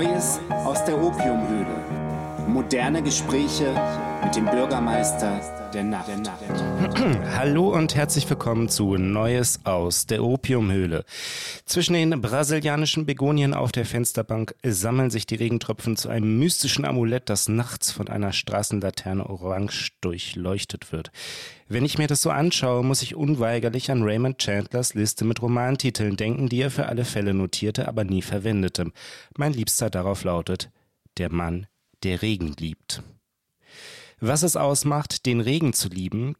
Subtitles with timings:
[0.00, 1.84] Neues aus der Opiumhöhle.
[2.48, 3.74] Moderne Gespräche
[4.24, 5.40] mit dem Bürgermeister
[5.72, 6.10] der Nacht.
[7.36, 11.04] Hallo und herzlich willkommen zu Neues aus der Opiumhöhle.
[11.64, 17.28] Zwischen den brasilianischen Begonien auf der Fensterbank sammeln sich die Regentropfen zu einem mystischen Amulett,
[17.30, 21.10] das nachts von einer Straßenlaterne orange durchleuchtet wird.
[21.68, 26.16] Wenn ich mir das so anschaue, muss ich unweigerlich an Raymond Chandlers Liste mit Romantiteln
[26.16, 28.90] denken, die er für alle Fälle notierte, aber nie verwendete.
[29.36, 30.70] Mein liebster darauf lautet
[31.16, 31.66] Der Mann,
[32.02, 33.02] der Regen liebt.
[34.22, 36.36] Was es ausmacht, den Regen zu lieben,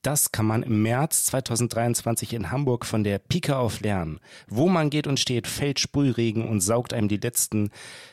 [0.00, 4.20] das kann man im März 2023 in Hamburg von der Pike auf lernen.
[4.48, 7.68] Wo man geht und steht, fällt Sprühregen und saugt einem die letzten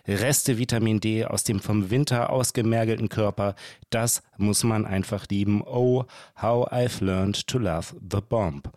[0.05, 3.55] Reste Vitamin D aus dem vom Winter ausgemergelten Körper.
[3.89, 5.61] Das muss man einfach lieben.
[5.65, 6.03] Oh,
[6.41, 8.69] how I've learned to love the bomb.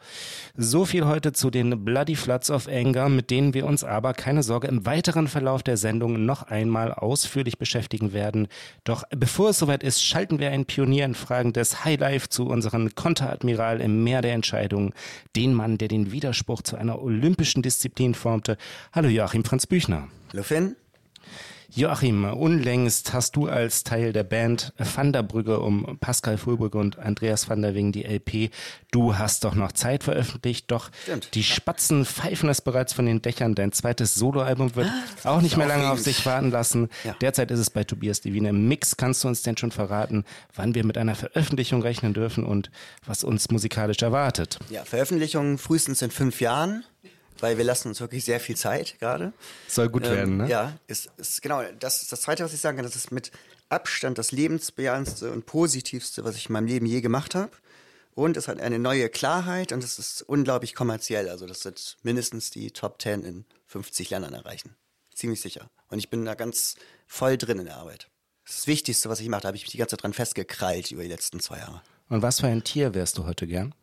[0.56, 4.44] So viel heute zu den Bloody Floods of Anger, mit denen wir uns aber, keine
[4.44, 8.46] Sorge, im weiteren Verlauf der Sendung noch einmal ausführlich beschäftigen werden.
[8.84, 12.46] Doch bevor es soweit ist, schalten schalten wir einen Pionier in Fragen des Highlife zu
[12.48, 14.92] unseren Konteradmiral im Meer der Entscheidungen,
[15.34, 18.58] den Mann, der den Widerspruch zu einer olympischen Disziplin formte.
[18.92, 20.08] Hallo Joachim Franz Büchner.
[20.30, 20.76] Hallo Finn.
[21.70, 26.98] Joachim, unlängst hast du als Teil der Band Van der Brügge um Pascal Fulbrügge und
[26.98, 28.50] Andreas van der Wing die LP
[28.90, 31.34] Du hast doch noch Zeit veröffentlicht, doch Stimmt.
[31.34, 33.54] die Spatzen pfeifen es bereits von den Dächern.
[33.54, 34.88] Dein zweites Soloalbum wird
[35.24, 36.88] ah, auch nicht mehr lange auf sich warten lassen.
[37.04, 37.14] Ja.
[37.20, 38.96] Derzeit ist es bei Tobias Divine im Mix.
[38.96, 40.24] Kannst du uns denn schon verraten,
[40.54, 42.70] wann wir mit einer Veröffentlichung rechnen dürfen und
[43.04, 44.58] was uns musikalisch erwartet?
[44.70, 46.84] Ja, Veröffentlichung frühestens in fünf Jahren
[47.42, 49.32] weil wir lassen uns wirklich sehr viel Zeit gerade.
[49.68, 50.48] Soll gut ähm, werden, ne?
[50.48, 51.62] Ja, ist, ist genau.
[51.78, 52.84] Das ist das Zweite, was ich sagen kann.
[52.84, 53.30] Das ist mit
[53.68, 57.50] Abstand das lebensbejahendste und positivste, was ich in meinem Leben je gemacht habe.
[58.14, 61.28] Und es hat eine neue Klarheit und es ist unglaublich kommerziell.
[61.28, 64.74] Also das wird mindestens die Top 10 in 50 Ländern erreichen.
[65.14, 65.70] Ziemlich sicher.
[65.88, 66.74] Und ich bin da ganz
[67.06, 68.08] voll drin in der Arbeit.
[68.44, 69.42] Das ist das Wichtigste, was ich mache.
[69.42, 71.82] Da habe ich mich die ganze Zeit dran festgekrallt über die letzten zwei Jahre.
[72.08, 73.74] Und was für ein Tier wärst du heute gern?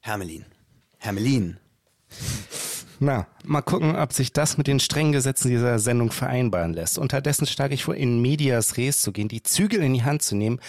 [0.00, 0.44] Hermelin.
[1.00, 1.56] Hermelin.
[3.00, 6.98] Na, mal gucken, ob sich das mit den strengen Gesetzen dieser Sendung vereinbaren lässt.
[6.98, 10.36] Unterdessen schlage ich vor, in Medias Res zu gehen, die Zügel in die Hand zu
[10.36, 10.60] nehmen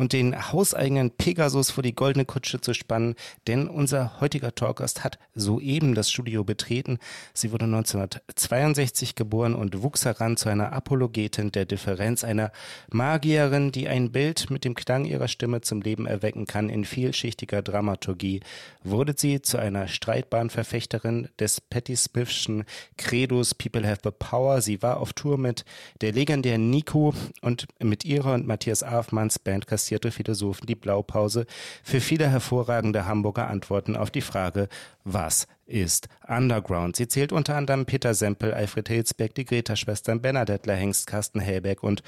[0.00, 3.14] und den hauseigenen Pegasus vor die goldene Kutsche zu spannen,
[3.46, 6.98] denn unser heutiger Talkgast hat soeben das Studio betreten.
[7.34, 12.52] Sie wurde 1962 geboren und wuchs heran zu einer Apologetin der Differenz, einer
[12.90, 16.70] Magierin, die ein Bild mit dem Klang ihrer Stimme zum Leben erwecken kann.
[16.70, 18.40] In vielschichtiger Dramaturgie
[18.82, 21.96] wurde sie zu einer streitbaren Verfechterin des Patti
[22.30, 22.64] Smithschen
[22.96, 24.62] Credos People Have the Power.
[24.62, 25.64] Sie war auf Tour mit
[26.00, 31.46] der legendären Nico und mit ihrer und Matthias Afmanns Band kassierte Philosophen die Blaupause
[31.82, 34.68] für viele hervorragende Hamburger Antworten auf die Frage,
[35.04, 36.96] was ist Underground?
[36.96, 42.02] Sie zählt unter anderem Peter Sempel, Alfred Hilsbeck, die Greta-Schwestern, Bernadette Hengst, Carsten Hellbeck und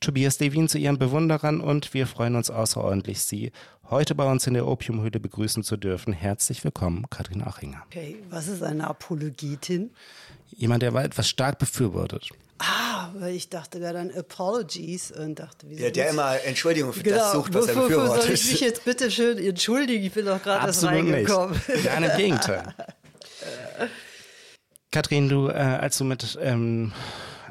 [0.00, 3.52] Tobias Levin zu ihren Bewunderern und wir freuen uns außerordentlich, Sie
[3.90, 6.12] heute bei uns in der Opiumhöhle begrüßen zu dürfen.
[6.12, 7.82] Herzlich willkommen, Katrin Achinger.
[7.86, 9.90] Okay, was ist eine Apologetin?
[10.56, 12.30] Jemand, der etwas stark befürwortet.
[12.58, 15.84] Ah, weil ich dachte gerade an Apologies und dachte, wieso?
[15.84, 18.22] Ja, der immer Entschuldigung für genau, das sucht, was er befürwortet.
[18.24, 20.04] soll ich mich jetzt bitte schön entschuldigen?
[20.04, 21.60] Ich bin doch gerade erst reingekommen.
[21.68, 21.84] Nicht.
[21.84, 22.74] Nein, im Gegenteil.
[24.90, 26.92] Kathrin, du, äh, als du mit ähm,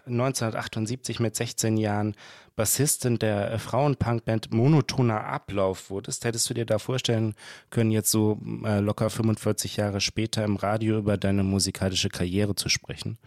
[0.08, 2.16] 1978 mit 16 Jahren
[2.56, 7.36] Bassistin der äh, Frauenpunkband Monotoner Ablauf wurdest, hättest du dir da vorstellen
[7.70, 12.70] können, jetzt so äh, locker 45 Jahre später im Radio über deine musikalische Karriere zu
[12.70, 13.18] sprechen?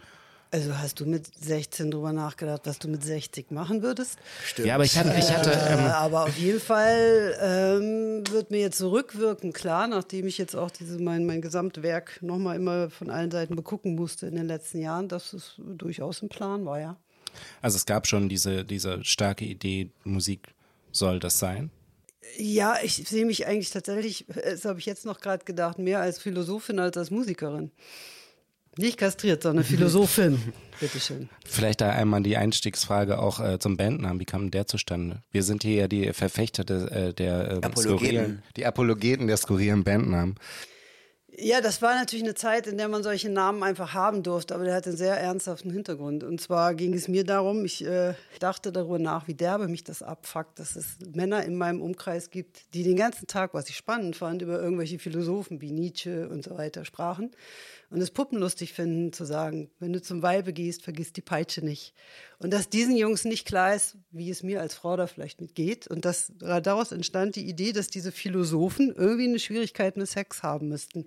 [0.53, 4.19] Also hast du mit 16 drüber nachgedacht, was du mit 60 machen würdest?
[4.45, 4.67] Stimmt.
[4.67, 5.51] Ja, aber ich hatte, ich hatte.
[5.51, 10.57] Ähm äh, aber auf jeden Fall ähm, wird mir jetzt zurückwirken klar, nachdem ich jetzt
[10.57, 14.79] auch diese mein mein Gesamtwerk nochmal immer von allen Seiten begucken musste in den letzten
[14.79, 16.97] Jahren, dass es durchaus ein Plan war, ja.
[17.61, 20.53] Also es gab schon diese diese starke Idee, Musik
[20.91, 21.71] soll das sein.
[22.37, 26.19] Ja, ich sehe mich eigentlich tatsächlich, das habe ich jetzt noch gerade gedacht, mehr als
[26.19, 27.71] Philosophin als als Musikerin.
[28.77, 30.39] Nicht kastriert, sondern Philosophin.
[30.79, 31.29] Bitteschön.
[31.45, 34.19] Vielleicht da einmal die Einstiegsfrage auch äh, zum Bandnamen.
[34.19, 35.21] Wie kam der zustande?
[35.31, 38.41] Wir sind hier ja die Verfechter de, äh, der äh, Apologeten.
[38.55, 40.35] die Apologeten der skurrilen Bandnamen.
[41.37, 44.65] Ja, das war natürlich eine Zeit, in der man solche Namen einfach haben durfte, aber
[44.65, 46.23] der hat einen sehr ernsthaften Hintergrund.
[46.23, 50.03] Und zwar ging es mir darum, ich äh, dachte darüber nach, wie derbe mich das
[50.03, 54.15] abfuckt, dass es Männer in meinem Umkreis gibt, die den ganzen Tag, was ich spannend
[54.15, 57.31] fand, über irgendwelche Philosophen wie Nietzsche und so weiter sprachen
[57.91, 61.93] und es puppenlustig finden, zu sagen, wenn du zum Weibe gehst, vergiss die Peitsche nicht.
[62.39, 65.87] Und dass diesen Jungs nicht klar ist, wie es mir als Frau da vielleicht mitgeht.
[65.87, 70.69] Und dass daraus entstand die Idee, dass diese Philosophen irgendwie eine Schwierigkeit mit Sex haben
[70.69, 71.05] müssten.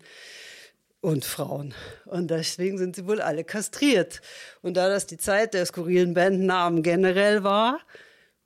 [1.01, 1.75] und Frauen.
[2.07, 4.21] Und deswegen sind sie wohl alle kastriert.
[4.63, 7.81] Und da das die Zeit der skurrilen Bandnamen generell war,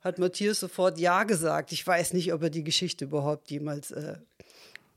[0.01, 1.71] hat Matthias sofort Ja gesagt.
[1.73, 3.91] Ich weiß nicht, ob er die Geschichte überhaupt jemals.
[3.91, 4.17] Äh,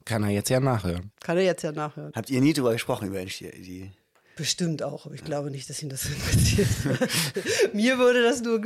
[0.05, 1.13] kann er jetzt ja nachhören.
[1.21, 2.13] Kann er jetzt ja nachhören.
[2.15, 3.91] Habt ihr nie darüber gesprochen, über die.
[4.37, 6.69] Bestimmt auch, aber ich glaube nicht, dass ihn das interessiert.
[7.75, 8.61] Mir wurde das nur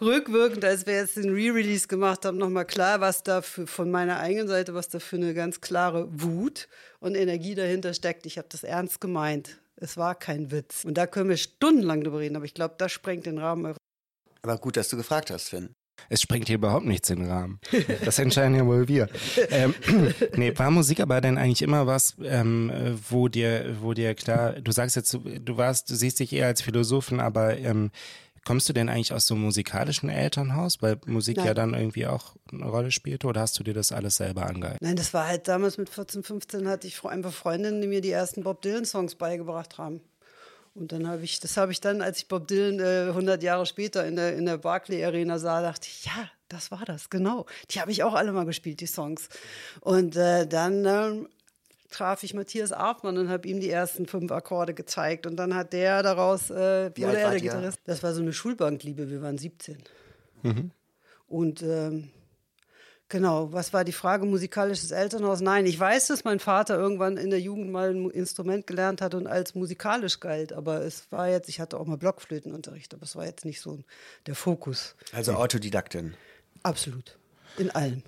[0.00, 4.18] rückwirkend, als wir jetzt den Re-Release gemacht haben, nochmal klar, was da für, von meiner
[4.18, 6.68] eigenen Seite, was da für eine ganz klare Wut
[7.00, 8.24] und Energie dahinter steckt.
[8.24, 9.60] Ich habe das ernst gemeint.
[9.76, 10.84] Es war kein Witz.
[10.84, 13.76] Und da können wir stundenlang drüber reden, aber ich glaube, das sprengt den Rahmen.
[14.42, 15.74] Aber gut, dass du gefragt hast, Finn.
[16.08, 17.60] Es sprengt hier überhaupt nichts in den Rahmen.
[18.04, 19.08] Das entscheiden ja wohl wir.
[19.50, 19.74] ähm,
[20.36, 22.70] nee, war Musik aber denn eigentlich immer was, ähm,
[23.08, 26.62] wo dir, wo dir klar, du sagst jetzt, du warst, du siehst dich eher als
[26.62, 27.90] Philosophin, aber ähm,
[28.44, 31.46] kommst du denn eigentlich aus so einem musikalischen Elternhaus, weil Musik Nein.
[31.46, 34.82] ja dann irgendwie auch eine Rolle spielte oder hast du dir das alles selber angeeignet?
[34.82, 38.10] Nein, das war halt damals mit 14, 15 hatte ich einfach Freundinnen, die mir die
[38.10, 40.00] ersten Bob Dylan Songs beigebracht haben.
[40.74, 43.64] Und dann habe ich, das habe ich dann, als ich Bob Dylan äh, 100 Jahre
[43.64, 47.46] später in der, in der Barclay Arena sah, dachte ich, ja, das war das, genau.
[47.70, 49.28] Die habe ich auch alle mal gespielt, die Songs.
[49.80, 51.28] Und äh, dann ähm,
[51.90, 55.26] traf ich Matthias Arpmann und habe ihm die ersten fünf Akkorde gezeigt.
[55.26, 57.78] Und dann hat der daraus, äh, Wie alt er der Gitarrist.
[57.84, 59.78] Das war so eine Schulbankliebe, wir waren 17.
[60.42, 60.70] Mhm.
[61.28, 62.10] Und ähm,
[63.14, 64.26] Genau, was war die Frage?
[64.26, 65.40] Musikalisches Elternhaus?
[65.40, 69.14] Nein, ich weiß, dass mein Vater irgendwann in der Jugend mal ein Instrument gelernt hat
[69.14, 73.14] und als musikalisch galt, aber es war jetzt, ich hatte auch mal Blockflötenunterricht, aber es
[73.14, 73.78] war jetzt nicht so
[74.26, 74.96] der Fokus.
[75.12, 76.14] Also Autodidaktin.
[76.64, 77.16] Absolut.
[77.56, 78.02] In allem.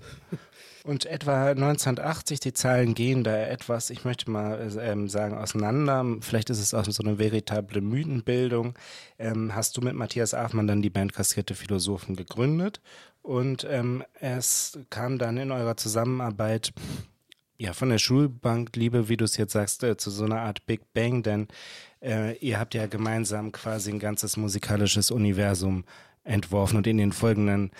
[0.87, 6.05] Und etwa 1980, die Zahlen gehen da etwas, ich möchte mal ähm, sagen, auseinander.
[6.21, 8.73] Vielleicht ist es auch so eine veritable Mythenbildung.
[9.19, 12.79] Ähm, hast du mit Matthias Afmann dann die Band Kassierte Philosophen gegründet
[13.21, 16.71] und ähm, es kam dann in eurer Zusammenarbeit
[17.57, 20.65] ja von der Schulbank, Liebe, wie du es jetzt sagst, äh, zu so einer Art
[20.67, 21.49] Big Bang, denn
[22.01, 25.83] äh, ihr habt ja gemeinsam quasi ein ganzes musikalisches Universum
[26.23, 27.71] entworfen und in den folgenden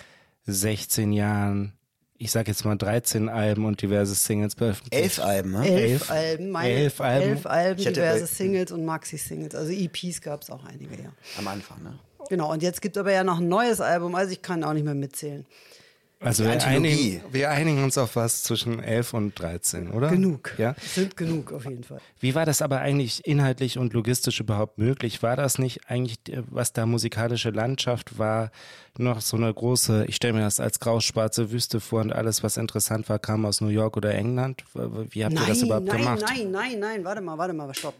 [0.44, 1.77] 16 Jahren
[2.18, 5.02] ich sag jetzt mal 13 Alben und diverse Singles veröffentlicht.
[5.02, 5.68] Elf Alben, ne?
[5.68, 9.54] Elf, elf Alben, meine, elf Alben, elf Alben diverse Singles und Maxi-Singles.
[9.54, 11.12] Also EPs gab es auch einige, ja.
[11.38, 11.98] Am Anfang, ne?
[12.28, 14.72] Genau, und jetzt gibt es aber ja noch ein neues Album, also ich kann auch
[14.72, 15.46] nicht mehr mitzählen.
[16.20, 20.08] Also wir einigen, wir einigen, uns auf was zwischen 11 und 13, oder?
[20.08, 20.52] Genug.
[20.58, 20.74] Ja?
[20.80, 22.00] Sind genug auf jeden Fall.
[22.18, 25.22] Wie war das aber eigentlich inhaltlich und logistisch überhaupt möglich?
[25.22, 26.18] War das nicht eigentlich,
[26.50, 28.50] was da musikalische Landschaft war,
[28.96, 32.56] noch so eine große, ich stelle mir das als grau-schwarze Wüste vor und alles, was
[32.56, 34.64] interessant war, kam aus New York oder England?
[34.74, 36.24] Wie habt nein, ihr das überhaupt nein, gemacht?
[36.26, 37.94] Nein, nein, nein, warte mal, warte mal, stopp.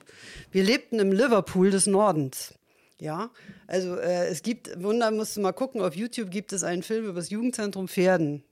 [0.50, 2.57] Wir lebten im Liverpool des Nordens.
[3.00, 3.30] Ja,
[3.66, 7.04] also äh, es gibt, Wunder, musst du mal gucken, auf YouTube gibt es einen Film
[7.04, 8.42] über das Jugendzentrum Pferden.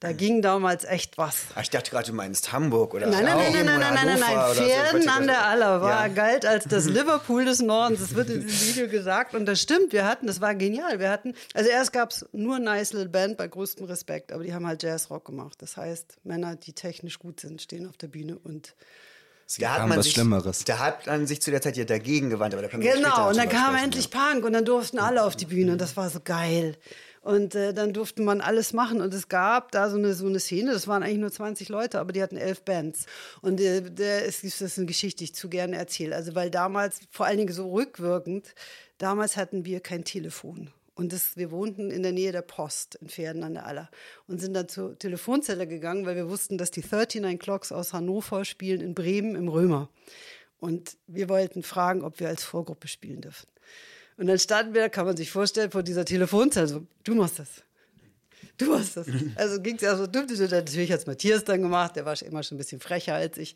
[0.00, 1.46] Da ging damals echt was.
[1.56, 4.20] Ach, ich dachte gerade, du meinst Hamburg oder Nein, nein, nein, nein, nein, nein, nein,
[4.20, 4.54] nein.
[4.54, 6.14] Pferden an der Aller war, ja.
[6.14, 7.98] galt als das Liverpool des Nordens.
[7.98, 9.34] Das wird in diesem Video gesagt.
[9.34, 11.00] Und das stimmt, wir hatten, das war genial.
[11.00, 14.54] Wir hatten, also erst gab es nur Nice Little Band bei größtem Respekt, aber die
[14.54, 15.60] haben halt Jazzrock gemacht.
[15.60, 18.76] Das heißt, Männer, die technisch gut sind, stehen auf der Bühne und
[19.50, 20.64] Sie da hat man was sich, Schlimmeres.
[20.64, 23.48] Da hat man sich zu der Zeit ja dagegen gewandt, aber da Genau, und dann
[23.48, 24.20] kam sprechen, endlich ja.
[24.20, 26.76] Punk und dann durften alle auf die Bühne und das war so geil.
[27.22, 30.38] Und äh, dann durfte man alles machen und es gab da so eine, so eine
[30.38, 33.06] Szene, das waren eigentlich nur 20 Leute, aber die hatten elf Bands.
[33.40, 36.14] Und äh, der, es ist, das ist eine Geschichte, die ich zu gerne erzähle.
[36.14, 38.54] Also weil damals, vor allen Dingen so rückwirkend,
[38.98, 40.70] damals hatten wir kein Telefon.
[40.98, 43.88] Und das, wir wohnten in der Nähe der Post in Pferden an der Aller
[44.26, 48.44] und sind dann zur Telefonzelle gegangen, weil wir wussten, dass die 39 Clocks aus Hannover
[48.44, 49.90] spielen in Bremen im Römer.
[50.58, 53.46] Und wir wollten fragen, ob wir als Vorgruppe spielen dürfen.
[54.16, 57.62] Und dann standen wir, kann man sich vorstellen, vor dieser Telefonzelle so, du machst das.
[58.58, 59.06] Du hast das.
[59.36, 62.56] Also ging es ja so, natürlich hat es Matthias dann gemacht, der war immer schon
[62.56, 63.54] ein bisschen frecher als ich.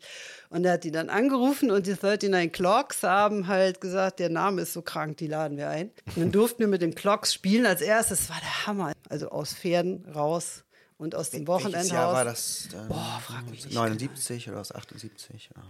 [0.49, 4.61] Und er hat die dann angerufen und die 39 Clocks haben halt gesagt, der Name
[4.61, 5.91] ist so krank, die laden wir ein.
[6.07, 8.93] Und dann durften wir mit den Clocks spielen als erstes, das war der Hammer.
[9.09, 10.63] Also aus Pferden raus
[10.97, 11.73] und aus dem Wochenendhaus.
[11.73, 12.69] Welches Jahr war das?
[12.87, 13.75] Boah, frag mich nicht.
[13.75, 15.49] 79 oder aus 78?
[15.53, 15.61] Ja.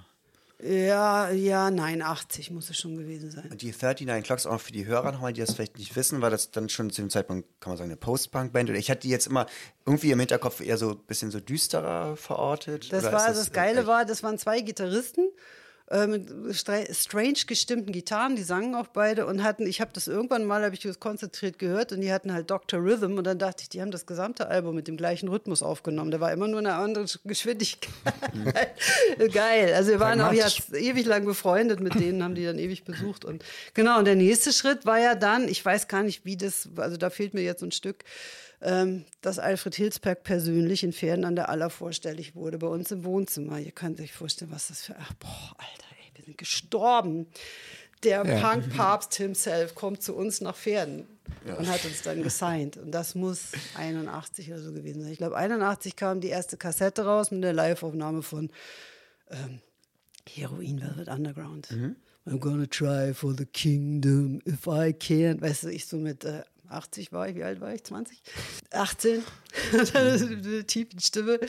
[0.61, 3.49] Ja, ja, nein, 80 muss es schon gewesen sein.
[3.51, 6.29] Und die 39 Clocks auch für die Hörer nochmal, die das vielleicht nicht wissen, war
[6.29, 8.69] das dann schon zu dem Zeitpunkt, kann man sagen, eine Post-Punk-Band?
[8.69, 9.45] Oder ich hatte die jetzt immer
[9.85, 12.93] irgendwie im Hinterkopf eher so ein bisschen so düsterer verortet.
[12.93, 15.29] Das war, das, das Geile war, das waren zwei Gitarristen
[15.87, 20.45] äh, mit strange gestimmten Gitarren, die sangen auch beide und hatten, ich habe das irgendwann
[20.45, 22.79] mal, habe ich das konzentriert gehört und die hatten halt Dr.
[22.79, 26.11] Rhythm und dann dachte ich, die haben das gesamte Album mit dem gleichen Rhythmus aufgenommen.
[26.11, 27.91] Der war immer nur eine andere Geschwindigkeit.
[29.33, 29.73] Geil.
[29.73, 33.25] Also wir waren auch jetzt ewig lang befreundet mit denen, haben die dann ewig besucht
[33.25, 33.99] und genau.
[33.99, 37.09] Und der nächste Schritt war ja dann, ich weiß gar nicht, wie das, also da
[37.09, 38.05] fehlt mir jetzt ein Stück,
[38.63, 43.03] ähm, dass Alfred Hilsberg persönlich in Pferden an der Aller vorstellig wurde, bei uns im
[43.03, 43.59] Wohnzimmer.
[43.59, 46.11] Ihr könnt euch vorstellen, was das für, ach, boah, Alter, ey.
[46.15, 47.27] wir sind gestorben.
[48.03, 48.39] Der ja.
[48.39, 51.07] Punk-Papst himself kommt zu uns nach Pferden
[51.45, 51.55] ja.
[51.55, 52.77] und hat uns dann gesigned.
[52.77, 55.11] Und das muss 81 oder so gewesen sein.
[55.11, 58.49] Ich glaube, 81 kam die erste Kassette raus mit der Live-Aufnahme von
[59.29, 59.59] ähm,
[60.29, 61.71] Heroin Velvet Underground.
[61.71, 61.95] Mhm.
[62.25, 65.41] I'm gonna try for the kingdom if I can.
[65.41, 67.83] Weißt du, ich so mit äh, 80 war ich, wie alt war ich?
[67.83, 68.21] 20?
[68.71, 69.23] 18.
[69.93, 71.39] eine tiefe Stimme.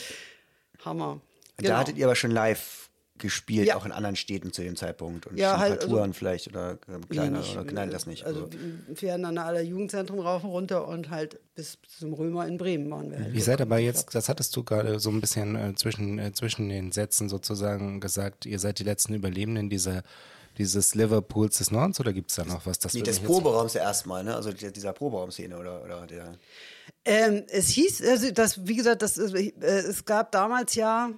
[0.84, 1.20] Hammer.
[1.56, 1.70] Genau.
[1.70, 2.84] Da hattet ihr aber schon live
[3.16, 3.76] gespielt, ja.
[3.76, 7.08] auch in anderen Städten zu dem Zeitpunkt und ja, halt, Touren also, vielleicht oder ähm,
[7.08, 8.24] kleiner nicht, oder nein, das nicht.
[8.24, 12.46] Also, also wir fähren an aller Jugendzentrum rauf und runter und halt bis zum Römer
[12.48, 13.20] in Bremen waren wir.
[13.20, 16.32] Halt Ihr seid aber jetzt, das hattest du gerade so ein bisschen äh, zwischen, äh,
[16.32, 20.02] zwischen den Sätzen sozusagen gesagt, ihr seid die letzten Überlebenden dieser
[20.58, 22.78] dieses Liverpools des Nordens oder gibt es da noch was?
[22.78, 24.34] Das nee, des Proberaums erstmal, ne?
[24.34, 26.38] Also dieser Proberaumszene oder, oder der.
[27.04, 31.10] Ähm, es hieß, also das, wie gesagt, das, äh, es gab damals ja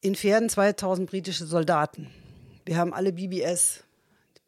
[0.00, 2.08] in Pferden 2000 britische Soldaten.
[2.64, 3.84] Wir haben alle BBS,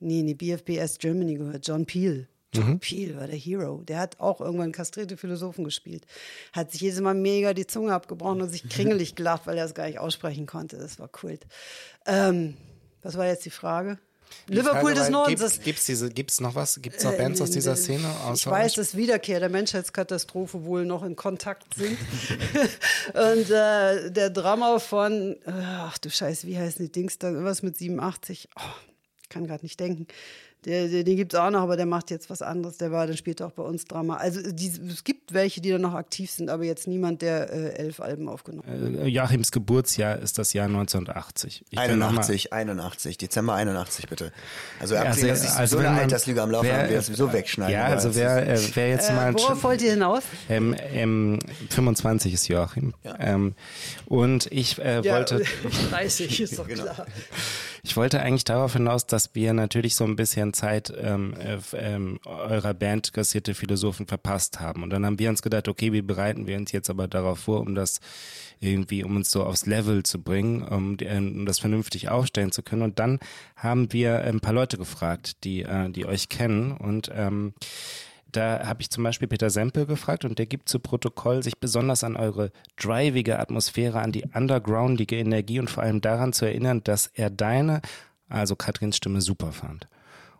[0.01, 2.29] nee, nee, BFBS Germany gehört, John Peel.
[2.55, 2.79] John mhm.
[2.79, 3.83] Peel war der Hero.
[3.83, 6.07] Der hat auch irgendwann kastrierte Philosophen gespielt.
[6.53, 9.75] Hat sich jedes Mal mega die Zunge abgebrochen und sich kringelig gelacht, weil er es
[9.75, 10.77] gar nicht aussprechen konnte.
[10.77, 11.47] Das war Kult.
[12.07, 12.57] Ähm,
[13.05, 13.99] was war jetzt die Frage?
[14.49, 15.61] Liverpool Frage, des Nordens.
[15.63, 16.81] Gibt es gibt's noch was?
[16.83, 18.11] Gibt es noch äh, Bands aus dieser Szene?
[18.35, 21.97] Ich weiß, dass Wiederkehr der Menschheitskatastrophe wohl noch in Kontakt sind.
[23.15, 27.29] und äh, der Drama von, ach du Scheiße, wie heißen die Dings da?
[27.29, 28.49] Irgendwas mit 87.
[28.57, 28.61] Oh,
[29.23, 30.07] ich kann gerade nicht denken.
[30.65, 32.79] Der, der, den gibt es auch noch, aber der macht jetzt was anderes.
[32.79, 34.17] Der war dann später auch bei uns Drama.
[34.17, 37.75] Also die, es gibt welche, die dann noch aktiv sind, aber jetzt niemand, der äh,
[37.77, 39.05] elf Alben aufgenommen hat.
[39.05, 41.65] Äh, Joachims Geburtsjahr ist das Jahr 1980.
[41.71, 44.33] Ich 81, 81, Dezember 81 bitte.
[44.81, 47.75] Also, also, dass ich also so eine Alterslüge am Laufen haben, wir das sowieso wegschneiden.
[47.75, 49.35] Ja, also wer, äh, wer jetzt äh, mal...
[49.35, 50.23] Worauf wollt ihr hinaus?
[50.49, 51.39] Ähm, ähm,
[51.71, 52.95] 25 ist Joachim.
[53.03, 53.17] Ja.
[53.21, 53.55] Ähm,
[54.07, 55.43] und ich äh, ja, wollte...
[55.91, 56.85] 30 ist doch genau.
[56.85, 57.07] klar.
[57.83, 62.19] Ich wollte eigentlich darauf hinaus, dass wir natürlich so ein bisschen Zeit ähm, äh, ähm,
[62.25, 64.83] eurer Band Kassierte Philosophen verpasst haben.
[64.83, 67.61] Und dann haben wir uns gedacht, okay, wie bereiten wir uns jetzt aber darauf vor,
[67.61, 68.01] um das
[68.61, 72.83] irgendwie, um uns so aufs Level zu bringen, um, um das vernünftig aufstellen zu können.
[72.83, 73.19] Und dann
[73.57, 77.55] haben wir ein paar Leute gefragt, die, äh, die euch kennen und ähm,
[78.37, 82.03] da habe ich zum Beispiel Peter Sempel gefragt und der gibt zu Protokoll, sich besonders
[82.03, 87.07] an eure drivige Atmosphäre, an die undergroundige Energie und vor allem daran zu erinnern, dass
[87.07, 87.81] er deine,
[88.29, 89.87] also Katrins Stimme, super fand.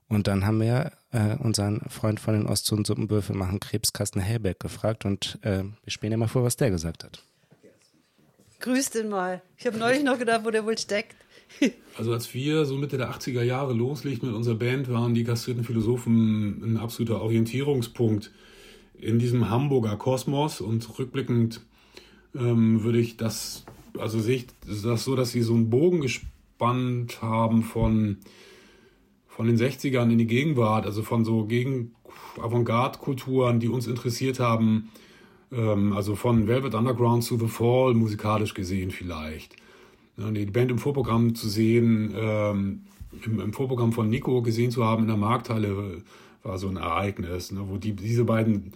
[0.09, 4.61] Und dann haben wir äh, unseren Freund von den Ost- und Suppenwürfel machen, Krebskasten Hellbeck,
[4.61, 7.23] gefragt und äh, wir spielen dir mal vor, was der gesagt hat.
[8.61, 9.43] Grüß den mal.
[9.59, 11.17] Ich habe neulich noch gedacht, wo der wohl steckt.
[11.97, 15.63] Also als wir so Mitte der 80er Jahre loslegten mit unserer Band, waren die kastrierten
[15.63, 18.33] Philosophen ein absoluter Orientierungspunkt
[18.99, 21.61] in diesem Hamburger Kosmos und rückblickend
[22.35, 23.65] ähm, würde ich das,
[23.99, 24.47] also sehe ich
[24.83, 28.19] das so, dass sie so einen Bogen gespannt haben von,
[29.37, 31.93] von den 60ern in die Gegenwart, also von so gegen
[32.41, 34.91] Avantgarde-Kulturen, die uns interessiert haben,
[35.53, 39.57] ähm, also von Velvet Underground zu The Fall musikalisch gesehen vielleicht
[40.17, 42.83] die Band im Vorprogramm zu sehen, ähm,
[43.25, 46.03] im, Vorprogramm von Nico gesehen zu haben in der Markthalle,
[46.43, 48.73] war so ein Ereignis, ne, wo die, diese beiden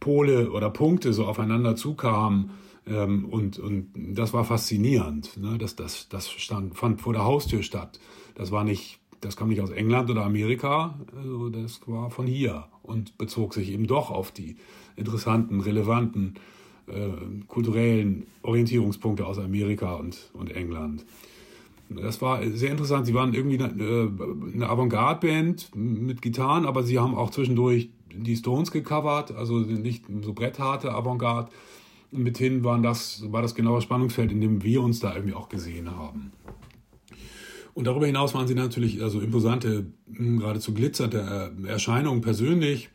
[0.00, 2.50] Pole oder Punkte so aufeinander zukamen.
[2.86, 5.36] Ähm, und, und das war faszinierend.
[5.36, 5.58] Ne?
[5.58, 7.98] Das, das, das stand, fand vor der Haustür statt.
[8.34, 12.66] Das war nicht, das kam nicht aus England oder Amerika, also das war von hier
[12.82, 14.56] und bezog sich eben doch auf die
[14.96, 16.34] interessanten, relevanten
[16.86, 17.10] äh,
[17.46, 21.04] kulturellen Orientierungspunkte aus Amerika und, und England.
[21.90, 23.06] Das war sehr interessant.
[23.06, 28.70] Sie waren irgendwie eine, äh, Avantgarde-Band mit Gitarren, aber sie haben auch zwischendurch die Stones
[28.70, 31.50] gecovert, also nicht so brettharte Avantgarde.
[32.10, 35.90] Mithin waren das, war das genaue Spannungsfeld, in dem wir uns da irgendwie auch gesehen
[35.94, 36.32] haben.
[37.78, 42.90] Und darüber hinaus waren sie natürlich also imposante, geradezu glitzerte äh, Erscheinungen persönlich.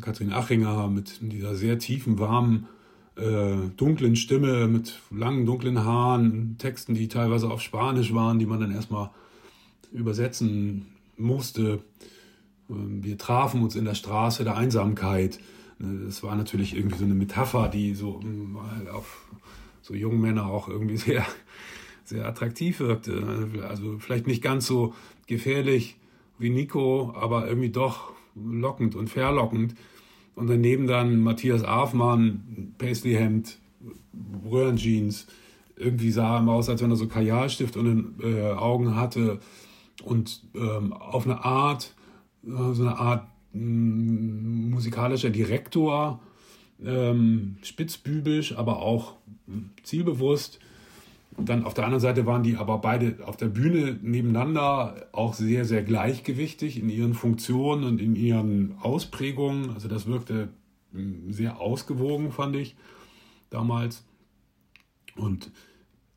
[0.00, 2.68] Kathrin Achinger mit dieser sehr tiefen, warmen
[3.16, 8.60] äh, dunklen Stimme, mit langen dunklen Haaren, Texten, die teilweise auf Spanisch waren, die man
[8.60, 9.10] dann erstmal
[9.90, 11.80] übersetzen musste.
[12.70, 15.40] Ähm, wir trafen uns in der Straße der Einsamkeit.
[15.80, 18.56] Das war natürlich irgendwie so eine Metapher, die so ähm,
[18.94, 19.28] auf
[19.82, 21.26] so jungen Männer auch irgendwie sehr,
[22.08, 23.48] sehr attraktiv wirkte.
[23.68, 24.94] Also vielleicht nicht ganz so
[25.26, 25.96] gefährlich
[26.38, 29.74] wie Nico, aber irgendwie doch lockend und verlockend.
[30.34, 33.58] Und daneben dann Matthias Afmann, Paisley-Hemd,
[34.48, 35.26] Röhrenjeans.
[35.76, 39.40] Irgendwie sah er aus, als wenn er so Kajalstift und den äh, Augen hatte.
[40.04, 41.94] Und ähm, auf eine Art,
[42.44, 46.20] äh, so eine Art mm, musikalischer Direktor,
[46.84, 49.14] ähm, spitzbübisch, aber auch
[49.82, 50.60] zielbewusst.
[51.38, 55.64] Dann auf der anderen Seite waren die aber beide auf der Bühne nebeneinander auch sehr,
[55.64, 59.70] sehr gleichgewichtig in ihren Funktionen und in ihren Ausprägungen.
[59.70, 60.48] Also das wirkte
[60.92, 62.76] hm, sehr ausgewogen, fand ich
[63.50, 64.04] damals.
[65.16, 65.50] Und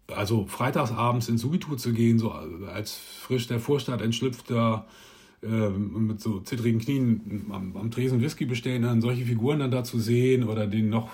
[0.07, 4.85] also freitagsabends ins Subitu zu gehen, so als frisch der Vorstadt entschlüpfter,
[5.43, 9.83] äh, mit so zittrigen Knien am, am Tresen Whisky bestellen, dann solche Figuren dann da
[9.83, 11.09] zu sehen oder den noch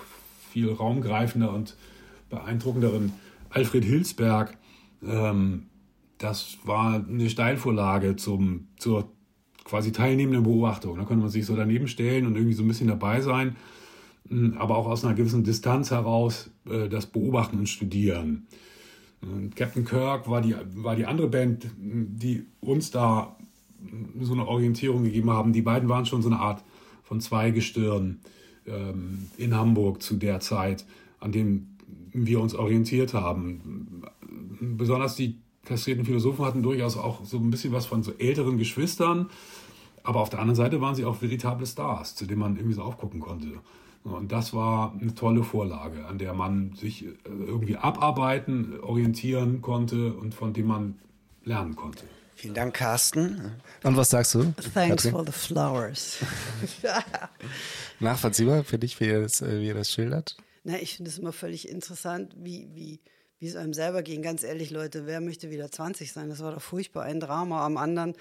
[0.50, 1.76] viel raumgreifender und
[2.30, 3.12] beeindruckenderen
[3.50, 4.56] Alfred Hilsberg,
[5.02, 5.66] ähm,
[6.18, 9.10] das war eine Steilvorlage zum, zur
[9.64, 10.96] quasi teilnehmenden Beobachtung.
[10.96, 13.56] Da konnte man sich so daneben stellen und irgendwie so ein bisschen dabei sein,
[14.28, 18.46] hm, aber auch aus einer gewissen Distanz heraus äh, das Beobachten und Studieren.
[19.20, 23.36] Und Captain Kirk war die, war die andere Band, die uns da
[24.20, 25.52] so eine Orientierung gegeben haben.
[25.52, 26.64] Die beiden waren schon so eine Art
[27.02, 28.20] von Zweigestirn
[28.66, 30.84] ähm, in Hamburg zu der Zeit,
[31.20, 31.77] an dem
[32.26, 34.02] wir uns orientiert haben.
[34.60, 39.30] Besonders die kastrierten Philosophen hatten durchaus auch so ein bisschen was von so älteren Geschwistern,
[40.02, 42.82] aber auf der anderen Seite waren sie auch veritable Stars, zu denen man irgendwie so
[42.82, 43.48] aufgucken konnte.
[44.04, 50.14] Und das war eine tolle Vorlage, an der man sich äh, irgendwie abarbeiten, orientieren konnte
[50.14, 50.98] und von dem man
[51.44, 52.04] lernen konnte.
[52.34, 53.56] Vielen Dank, Carsten.
[53.82, 54.54] Und was sagst du?
[54.72, 55.10] Thanks Katrin?
[55.10, 56.18] for the flowers.
[58.00, 60.36] Nachvollziehbar für dich, wie ihr das, äh, wie ihr das schildert?
[60.64, 63.00] Na, ich finde es immer völlig interessant, wie, wie,
[63.38, 64.22] wie es einem selber ging.
[64.22, 66.28] Ganz ehrlich, Leute, wer möchte wieder 20 sein?
[66.28, 68.14] Das war doch furchtbar, ein Drama am anderen.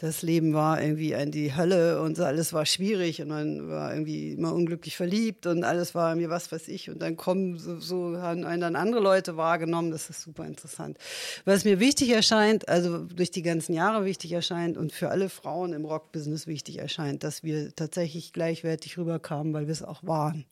[0.00, 4.32] Das Leben war irgendwie in die Hölle und alles war schwierig und man war irgendwie
[4.32, 6.88] immer unglücklich verliebt und alles war mir was weiß ich.
[6.88, 9.90] Und dann kommen so, so haben einen dann andere Leute wahrgenommen.
[9.90, 10.96] Das ist super interessant.
[11.44, 15.74] Was mir wichtig erscheint, also durch die ganzen Jahre wichtig erscheint und für alle Frauen
[15.74, 20.46] im Rockbusiness wichtig erscheint, dass wir tatsächlich gleichwertig rüberkamen, weil wir es auch waren.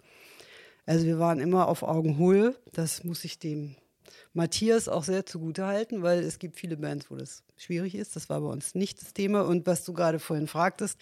[0.89, 2.55] Also wir waren immer auf Augenhöhe.
[2.73, 3.75] Das muss ich dem
[4.33, 8.17] Matthias auch sehr zugute halten, weil es gibt viele Bands, wo das schwierig ist.
[8.17, 9.43] Das war bei uns nicht das Thema.
[9.43, 10.99] Und was du gerade vorhin fragtest,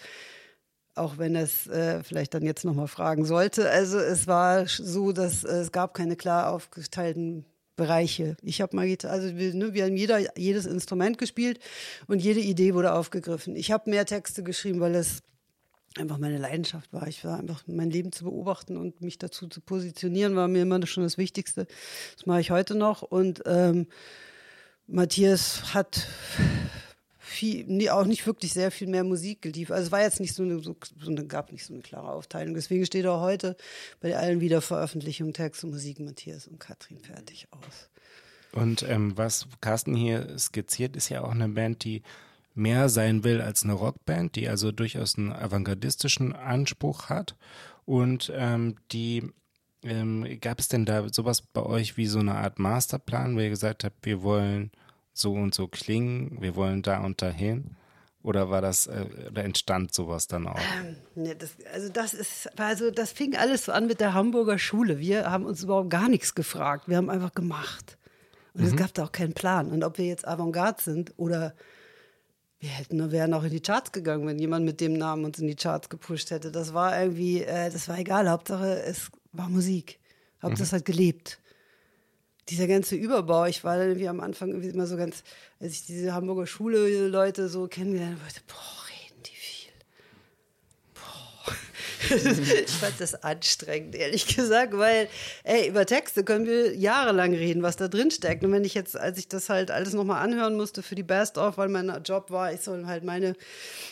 [0.97, 3.71] auch wenn es äh, vielleicht dann jetzt nochmal fragen sollte.
[3.71, 7.45] Also es war so, dass äh, es gab keine klar aufgeteilten
[7.77, 8.37] Bereiche.
[8.43, 11.61] Ich habe mal, also wir, ne, wir haben jeder jedes Instrument gespielt
[12.09, 13.55] und jede Idee wurde aufgegriffen.
[13.55, 15.23] Ich habe mehr Texte geschrieben, weil es
[15.99, 17.07] einfach meine Leidenschaft war.
[17.09, 20.85] Ich war einfach mein Leben zu beobachten und mich dazu zu positionieren, war mir immer
[20.87, 21.67] schon das Wichtigste.
[22.17, 23.03] Das mache ich heute noch.
[23.03, 23.87] Und ähm,
[24.87, 26.07] Matthias hat
[27.19, 29.77] viel, nee, auch nicht wirklich sehr viel mehr Musik geliefert.
[29.77, 32.11] Also es war jetzt nicht so eine, so, so eine, gab nicht so eine klare
[32.11, 32.55] Aufteilung.
[32.55, 33.57] Deswegen steht auch heute
[34.01, 37.91] bei allen Wiederveröffentlichungen Text und Musik Matthias und Katrin fertig aus.
[38.53, 42.03] Und ähm, was Carsten hier skizziert, ist ja auch eine Band, die
[42.57, 47.37] mehr sein will als eine Rockband, die also durchaus einen avantgardistischen Anspruch hat
[47.85, 49.31] und ähm, die
[49.83, 53.51] ähm, gab es denn da sowas bei euch wie so eine Art Masterplan, wo ihr
[53.51, 54.73] gesagt habt, wir wollen
[55.13, 57.77] so und so klingen, wir wollen da und dahin?
[58.23, 60.59] Oder war das, äh, oder entstand sowas dann auch?
[60.81, 64.59] Ähm, ne, das, also das ist, also das fing alles so an mit der Hamburger
[64.59, 64.99] Schule.
[64.99, 66.89] Wir haben uns überhaupt gar nichts gefragt.
[66.89, 67.97] Wir haben einfach gemacht.
[68.53, 68.67] Und mhm.
[68.67, 69.71] es gab da auch keinen Plan.
[69.71, 71.55] Und ob wir jetzt Avantgarde sind oder
[72.59, 75.47] wir hätten, wären auch in die Charts gegangen, wenn jemand mit dem Namen uns in
[75.47, 76.51] die Charts gepusht hätte.
[76.51, 78.29] Das war irgendwie, äh, das war egal.
[78.31, 79.99] Hauptsache, es war Musik.
[80.43, 80.67] Hauptsache, mhm.
[80.67, 81.39] es hat gelebt.
[82.49, 85.25] Dieser ganze Überbau, ich war dann irgendwie am Anfang irgendwie immer so ganz,
[85.61, 88.86] als ich diese Hamburger Schule-Leute so kennengelernt habe, boah,
[92.65, 95.09] ich fand das anstrengend, ehrlich gesagt, weil,
[95.45, 98.45] ey, über Texte können wir jahrelang reden, was da drin steckt.
[98.45, 101.59] Und wenn ich jetzt, als ich das halt alles nochmal anhören musste für die Best-of,
[101.59, 103.35] weil mein Job war, ich soll halt meine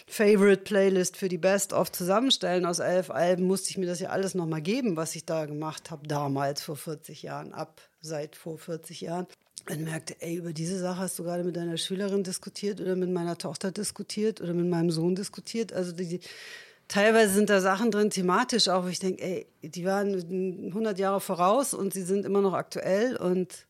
[0.06, 4.62] Favorite-Playlist für die Best-of zusammenstellen aus elf Alben, musste ich mir das ja alles nochmal
[4.62, 9.26] geben, was ich da gemacht habe, damals vor 40 Jahren, ab seit vor 40 Jahren
[9.66, 13.10] dann merkte, ey, über diese Sache hast du gerade mit deiner Schülerin diskutiert oder mit
[13.10, 15.72] meiner Tochter diskutiert oder mit meinem Sohn diskutiert.
[15.72, 16.20] Also die,
[16.88, 20.14] teilweise sind da Sachen drin, thematisch auch, wo ich denke, ey, die waren
[20.68, 23.66] 100 Jahre voraus und sie sind immer noch aktuell und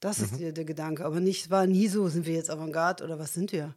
[0.00, 0.24] das mhm.
[0.24, 1.04] ist der, der, Gedanke.
[1.04, 3.74] Aber nicht, war nie so, sind wir jetzt Avantgarde oder was sind wir?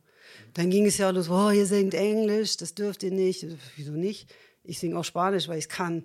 [0.53, 3.45] Dann ging es ja los, oh, ihr singt Englisch, das dürft ihr nicht.
[3.75, 4.33] Wieso nicht?
[4.63, 6.03] Ich singe auch Spanisch, weil ich es kann.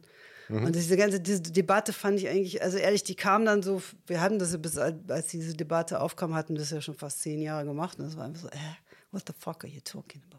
[0.48, 0.66] Mhm.
[0.66, 4.20] Und diese ganze diese Debatte fand ich eigentlich, also ehrlich, die kam dann so, wir
[4.20, 7.98] hatten das, bis, als diese Debatte aufkam, hatten das ja schon fast zehn Jahre gemacht.
[7.98, 8.76] Und das war einfach so, äh,
[9.10, 10.38] what the fuck are you talking about?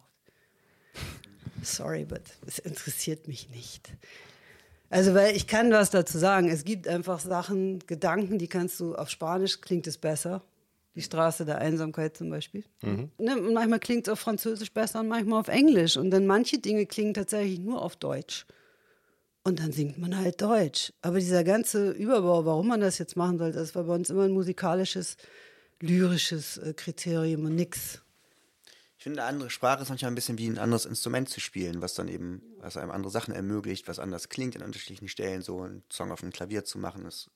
[1.63, 3.91] Sorry, but es interessiert mich nicht.
[4.89, 6.49] Also, weil ich kann was dazu sagen.
[6.49, 10.43] Es gibt einfach Sachen, Gedanken, die kannst du auf Spanisch, klingt es besser.
[10.95, 12.63] Die Straße der Einsamkeit zum Beispiel.
[12.84, 13.10] Mhm.
[13.17, 15.97] Ne, manchmal klingt es auf Französisch besser und manchmal auf Englisch.
[15.97, 18.45] Und dann manche Dinge klingen tatsächlich nur auf Deutsch.
[19.43, 20.93] Und dann singt man halt Deutsch.
[21.02, 24.26] Aber dieser ganze Überbau, warum man das jetzt machen sollte, das war bei uns immer
[24.26, 25.17] ein musikalisches,
[25.80, 28.02] lyrisches äh, Kriterium und nix.
[29.03, 31.81] Ich finde, eine andere Sprache ist manchmal ein bisschen wie ein anderes Instrument zu spielen,
[31.81, 35.41] was dann eben, was einem andere Sachen ermöglicht, was anders klingt in unterschiedlichen Stellen.
[35.41, 37.29] So einen Song auf dem Klavier zu machen, ist,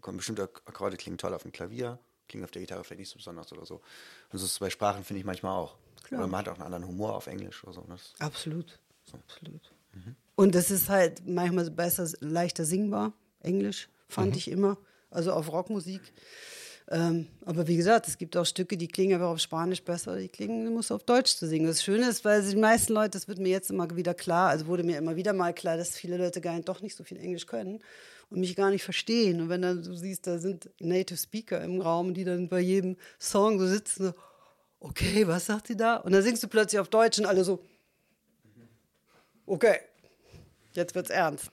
[0.00, 3.52] bestimmte Akkorde klingen toll auf dem Klavier, klingen auf der Gitarre vielleicht nicht so besonders
[3.52, 3.76] oder so.
[4.32, 5.76] Und so ist es bei Sprachen, finde ich manchmal auch.
[6.02, 6.22] Klar.
[6.22, 7.84] Oder man hat auch einen anderen Humor auf Englisch oder so.
[7.88, 8.80] Das, Absolut.
[9.12, 9.72] Absolut.
[10.34, 14.76] Und es ist halt manchmal besser, leichter singbar, Englisch, fand ich immer.
[15.08, 16.00] Also auf Rockmusik.
[16.90, 20.28] Ähm, aber wie gesagt, es gibt auch Stücke, die klingen aber auf Spanisch besser, die
[20.28, 21.66] klingen, du musst auf Deutsch zu singen.
[21.66, 24.66] Das Schöne ist, weil die meisten Leute, das wird mir jetzt immer wieder klar, also
[24.66, 27.18] wurde mir immer wieder mal klar, dass viele Leute gar nicht, doch nicht so viel
[27.18, 27.80] Englisch können
[28.30, 29.40] und mich gar nicht verstehen.
[29.40, 32.96] Und wenn dann du siehst, da sind Native Speaker im Raum, die dann bei jedem
[33.18, 34.12] Song so sitzen, so,
[34.80, 35.96] okay, was sagt sie da?
[35.96, 37.60] Und dann singst du plötzlich auf Deutsch und alle so,
[39.46, 39.80] okay,
[40.72, 41.50] jetzt wird's ernst.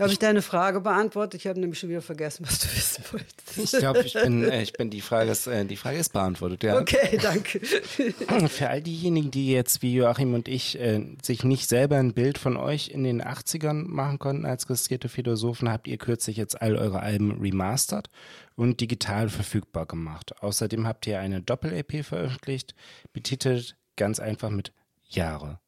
[0.00, 1.40] Habe ich deine Frage beantwortet?
[1.40, 3.74] Ich habe nämlich schon wieder vergessen, was du wissen wolltest.
[3.74, 6.62] Ich glaube, ich bin, äh, ich bin die Frage ist, äh, die Frage ist beantwortet,
[6.62, 6.80] ja.
[6.80, 7.60] Okay, danke.
[8.48, 12.38] Für all diejenigen, die jetzt wie Joachim und ich äh, sich nicht selber ein Bild
[12.38, 16.76] von euch in den 80ern machen konnten als riskierte Philosophen, habt ihr kürzlich jetzt all
[16.76, 18.08] eure Alben remastert
[18.56, 20.42] und digital verfügbar gemacht.
[20.42, 22.74] Außerdem habt ihr eine Doppel-EP veröffentlicht,
[23.12, 24.72] betitelt ganz einfach mit
[25.04, 25.60] Jahre.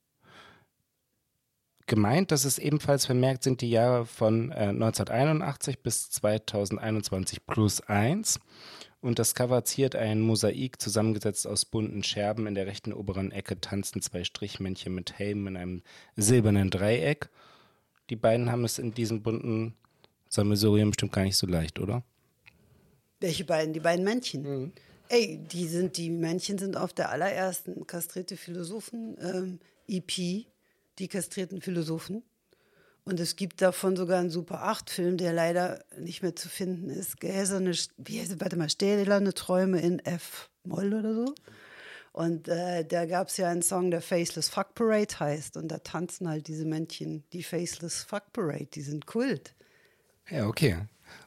[1.86, 8.40] Gemeint, das ist ebenfalls vermerkt, sind die Jahre von äh, 1981 bis 2021 plus eins.
[9.02, 12.46] Und das Cover ziert ein Mosaik zusammengesetzt aus bunten Scherben.
[12.46, 15.82] In der rechten oberen Ecke tanzen zwei Strichmännchen mit Helmen in einem
[16.16, 17.28] silbernen Dreieck.
[18.08, 19.74] Die beiden haben es in diesem bunten
[20.30, 22.02] Sammelsurium bestimmt gar nicht so leicht, oder?
[23.20, 23.74] Welche beiden?
[23.74, 24.72] Die beiden Männchen.
[25.10, 30.46] Ey, die sind, die Männchen sind auf der allerersten kastrierte Philosophen ähm, EP,
[30.98, 32.22] die kastrierten Philosophen.
[33.04, 37.20] Und es gibt davon sogar einen Super 8-Film, der leider nicht mehr zu finden ist.
[37.20, 41.34] Gläserne, wie heißt warte mal, stählerne Träume in F-Moll oder so.
[42.12, 45.56] Und äh, da gab es ja einen Song, der Faceless Fuck Parade heißt.
[45.56, 49.54] Und da tanzen halt diese Männchen, die Faceless Fuck Parade, die sind Kult.
[50.30, 50.78] Ja, okay.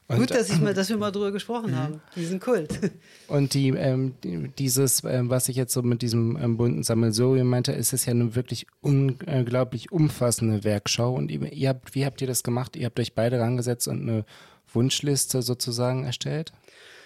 [0.08, 2.00] Und, Gut, dass, ich mal, dass wir mal drüber gesprochen haben.
[2.16, 2.78] Die sind Kult.
[3.28, 7.46] Und die, ähm, die, dieses, ähm, was ich jetzt so mit diesem ähm, bunten Sammelsurium
[7.46, 11.14] meinte, ist es ja eine wirklich unglaublich umfassende Werkschau.
[11.14, 12.74] Und ihr, ihr habt, wie habt ihr das gemacht?
[12.74, 14.24] Ihr habt euch beide rangesetzt und eine
[14.72, 16.52] Wunschliste sozusagen erstellt?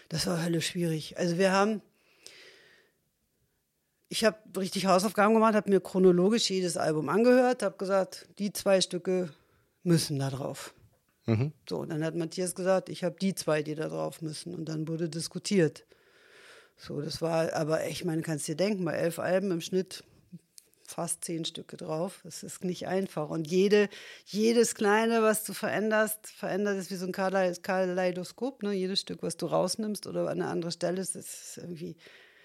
[0.09, 1.19] Das war höllisch schwierig.
[1.19, 1.83] Also wir haben,
[4.09, 8.81] ich habe richtig Hausaufgaben gemacht, habe mir chronologisch jedes Album angehört, habe gesagt, die zwei
[8.81, 9.31] Stücke
[9.83, 10.73] müssen da drauf.
[11.69, 14.55] So, und dann hat Matthias gesagt, ich habe die zwei, die da drauf müssen.
[14.55, 15.85] Und dann wurde diskutiert.
[16.77, 20.03] So, das war, aber ich meine, kannst dir denken, bei elf Alben im Schnitt
[20.85, 22.21] fast zehn Stücke drauf.
[22.25, 23.31] Das ist nicht einfach.
[23.31, 23.89] Und jede,
[24.27, 28.63] jedes kleine, was du veränderst, verändert es wie so ein Kalei- Kaleidoskop.
[28.63, 28.73] Ne?
[28.73, 31.97] Jedes Stück, was du rausnimmst oder an eine andere Stelle, das ist irgendwie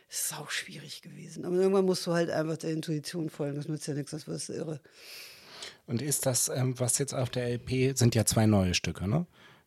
[0.09, 1.45] ist auch schwierig gewesen.
[1.45, 3.57] Aber irgendwann musst du halt einfach der Intuition folgen.
[3.57, 4.79] Das nützt ja nichts, sonst wirst du irre.
[5.87, 9.25] Und ist das, ähm, was jetzt auf der LP, sind ja zwei neue Stücke, ne?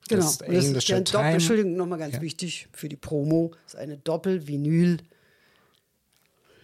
[0.09, 0.23] Genau.
[0.23, 1.33] Das das ist ja ein Doppel, Time.
[1.33, 3.53] Entschuldigung, nochmal ganz wichtig für die Promo.
[3.65, 4.99] Das ist eine Doppel-Vinyl.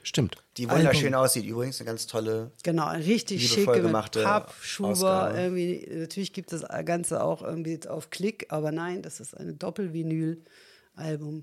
[0.02, 0.36] Stimmt.
[0.56, 2.52] die wunderschön aussieht übrigens, eine ganz tolle.
[2.62, 4.90] Genau, ein richtig schicke gemachte Pappschuber.
[4.90, 5.38] Ausgabe.
[5.38, 9.54] Irgendwie, natürlich gibt das Ganze auch irgendwie jetzt auf Klick, aber nein, das ist eine
[9.54, 11.42] Doppel-Vinyl-Album.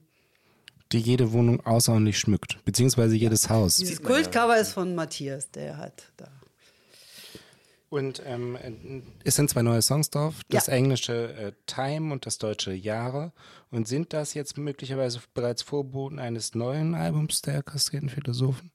[0.93, 3.77] Die jede Wohnung außerordentlich schmückt, beziehungsweise jedes Haus.
[3.77, 6.29] Dieses Kultcover ist von Matthias, der hat da.
[7.93, 10.73] Und ähm, es sind zwei neue Songs drauf, das Ja.
[10.73, 13.33] englische äh, Time und das deutsche Jahre.
[13.69, 18.71] Und sind das jetzt möglicherweise bereits Vorboten eines neuen Albums der kastrierten Philosophen?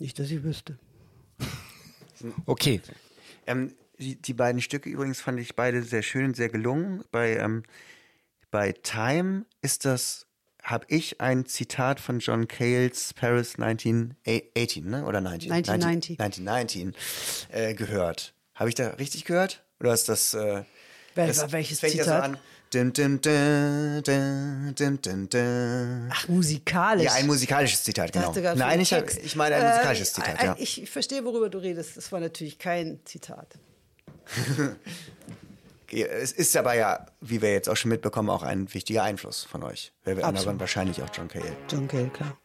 [0.00, 0.76] Nicht, dass ich wüsste.
[2.46, 2.80] Okay.
[3.46, 7.04] Ähm, die, die beiden Stücke übrigens fand ich beide sehr schön, sehr gelungen.
[7.12, 7.62] Bei, ähm,
[8.50, 10.26] bei Time ist das,
[10.62, 15.04] habe ich ein Zitat von John Cales Paris 1918, ne?
[15.04, 15.50] oder 19?
[15.52, 16.20] 1990.
[16.20, 16.94] 1919
[17.50, 18.34] äh, gehört.
[18.54, 19.64] Habe ich da richtig gehört?
[19.80, 20.34] Oder ist das...
[20.34, 20.62] Äh,
[21.14, 22.24] Wel- das welches fängt ja Zitat?
[22.24, 22.38] so an.
[22.72, 23.20] Dun, dun,
[25.28, 26.08] dun.
[26.10, 27.04] Ach, musikalisch.
[27.04, 28.32] Ja, ein musikalisches Zitat, genau.
[28.54, 30.56] Nein, ich, ich meine ein musikalisches Äh, Zitat, ja.
[30.58, 31.98] Ich verstehe, worüber du redest.
[31.98, 33.58] Das war natürlich kein Zitat.
[35.92, 39.62] Es ist aber ja, wie wir jetzt auch schon mitbekommen, auch ein wichtiger Einfluss von
[39.62, 39.92] euch.
[40.04, 41.54] Wer wir anderen wahrscheinlich auch John Cale.
[41.68, 42.38] John Cale, klar.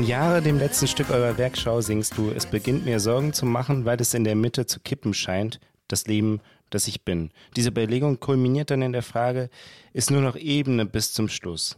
[0.00, 3.84] In Jahre, dem letzten Stück eurer Werkschau, singst du, es beginnt mir Sorgen zu machen,
[3.84, 7.32] weil es in der Mitte zu kippen scheint, das Leben, das ich bin.
[7.54, 9.50] Diese Überlegung kulminiert dann in der Frage,
[9.92, 11.76] ist nur noch Ebene bis zum Schluss.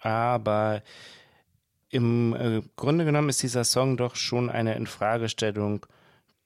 [0.00, 0.82] Aber
[1.90, 5.84] im äh, Grunde genommen ist dieser Song doch schon eine Infragestellung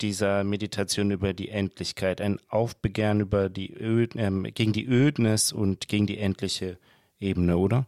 [0.00, 5.86] dieser Meditation über die Endlichkeit, ein Aufbegehren über die Öd, äh, gegen die Ödnis und
[5.86, 6.76] gegen die endliche
[7.20, 7.86] Ebene, oder?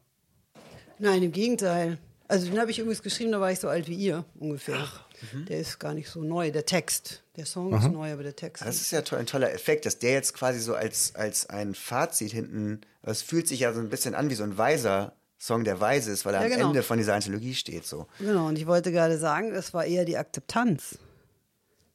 [1.00, 1.98] Nein, im Gegenteil.
[2.26, 4.78] Also den habe ich übrigens geschrieben, da war ich so alt wie ihr ungefähr.
[4.78, 5.44] Ach, mhm.
[5.44, 7.22] der ist gar nicht so neu, der Text.
[7.36, 7.84] Der Song Aha.
[7.84, 8.64] ist neu, aber der Text.
[8.64, 12.32] Das ist ja ein toller Effekt, dass der jetzt quasi so als, als ein Fazit
[12.32, 15.78] hinten, es fühlt sich ja so ein bisschen an wie so ein weiser Song, der
[15.80, 16.68] weise ist, weil er ja, am genau.
[16.68, 17.84] Ende von dieser Anthologie steht.
[17.84, 18.06] So.
[18.18, 20.98] Genau, und ich wollte gerade sagen, es war eher die Akzeptanz.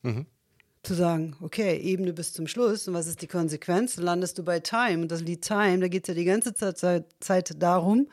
[0.03, 0.27] Mhm.
[0.83, 2.87] Zu sagen, okay, Ebene bis zum Schluss.
[2.87, 3.95] Und was ist die Konsequenz?
[3.95, 5.01] Dann landest du bei Time.
[5.01, 8.07] Und das Lied Time, da geht es ja die ganze Zeit, Zeit darum,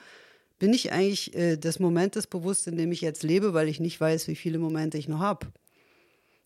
[0.58, 4.00] bin ich eigentlich äh, des Momentes bewusst, in dem ich jetzt lebe, weil ich nicht
[4.00, 5.46] weiß, wie viele Momente ich noch habe.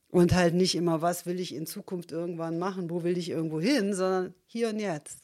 [0.09, 3.61] Und halt nicht immer, was will ich in Zukunft irgendwann machen, wo will ich irgendwo
[3.61, 5.21] hin, sondern hier und jetzt.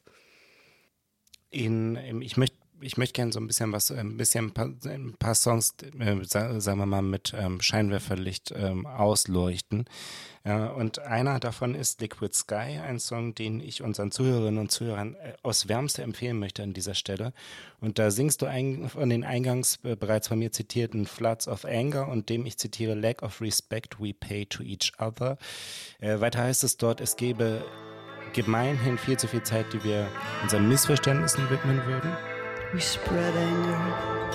[1.51, 5.15] In, ich möchte ich möchte gerne so ein bisschen was, ein bisschen ein paar, ein
[5.19, 9.87] paar Songs, äh, sagen wir mal, mit ähm, Scheinwerferlicht ähm, ausleuchten.
[10.45, 15.15] Ja, und einer davon ist Liquid Sky, ein Song, den ich unseren Zuhörerinnen und Zuhörern
[15.15, 17.33] äh, aus Wärmste empfehlen möchte an dieser Stelle.
[17.81, 21.65] Und da singst du ein, von den eingangs äh, bereits von mir zitierten Floods of
[21.65, 25.37] Anger und dem ich zitiere Lack of Respect we pay to each other.
[25.99, 27.65] Äh, weiter heißt es dort, es gebe
[28.33, 30.09] gemeinhin viel zu viel Zeit, die wir
[30.43, 32.36] unseren Missverständnissen widmen würden.
[32.75, 34.27] We spread anger.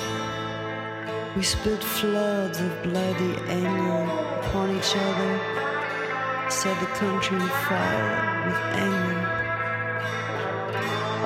[1.36, 4.04] We spit floods of bloody anger
[4.40, 5.40] upon each other.
[6.50, 9.42] Set the country on fire with anger.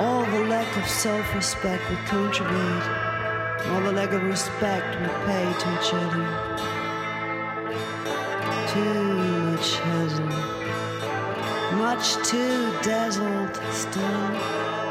[0.00, 2.86] All the lack of self respect we contribute.
[3.70, 6.26] All the lack of respect we pay to each other.
[8.72, 9.04] Too
[9.52, 10.32] much hassle.
[11.78, 14.85] Much too dazzled still.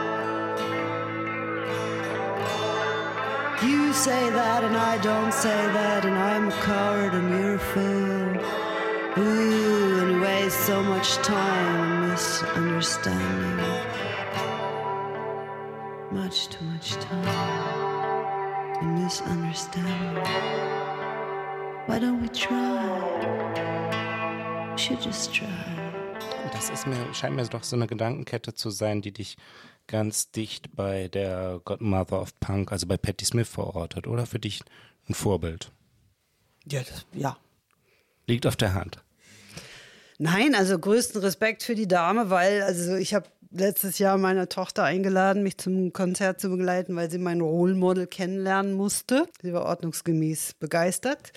[3.64, 7.60] You say that and I don't say that, and I'm a coward and you're a
[7.60, 8.36] fool.
[9.18, 13.86] Ooh, and waste so much time in misunderstanding.
[16.12, 20.26] Much too much time in misunderstanding.
[21.86, 23.14] Why don't we try?
[24.74, 25.48] We should just try.
[26.52, 29.38] Das ist mir, scheint mir doch so eine Gedankenkette zu sein, die dich
[29.88, 34.62] ganz dicht bei der Godmother of Punk, also bei Patti Smith verortet, oder für dich
[35.08, 35.72] ein Vorbild?
[36.66, 37.38] Ja, das, ja.
[38.28, 38.98] Liegt auf der Hand.
[40.18, 44.84] Nein, also größten Respekt für die Dame, weil also ich habe letztes Jahr meine Tochter
[44.84, 49.28] eingeladen, mich zum Konzert zu begleiten, weil sie mein Role Model kennenlernen musste.
[49.42, 51.32] Sie war ordnungsgemäß begeistert.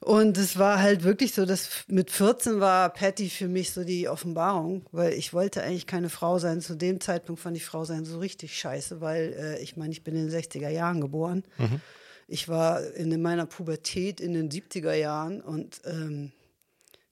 [0.00, 4.08] Und es war halt wirklich so, dass mit 14 war Patty für mich so die
[4.08, 6.60] Offenbarung, weil ich wollte eigentlich keine Frau sein.
[6.60, 10.04] Zu dem Zeitpunkt fand ich Frau sein so richtig scheiße, weil äh, ich meine, ich
[10.04, 11.44] bin in den 60er Jahren geboren.
[11.58, 11.80] Mhm.
[12.28, 16.32] Ich war in meiner Pubertät in den 70er Jahren und ähm,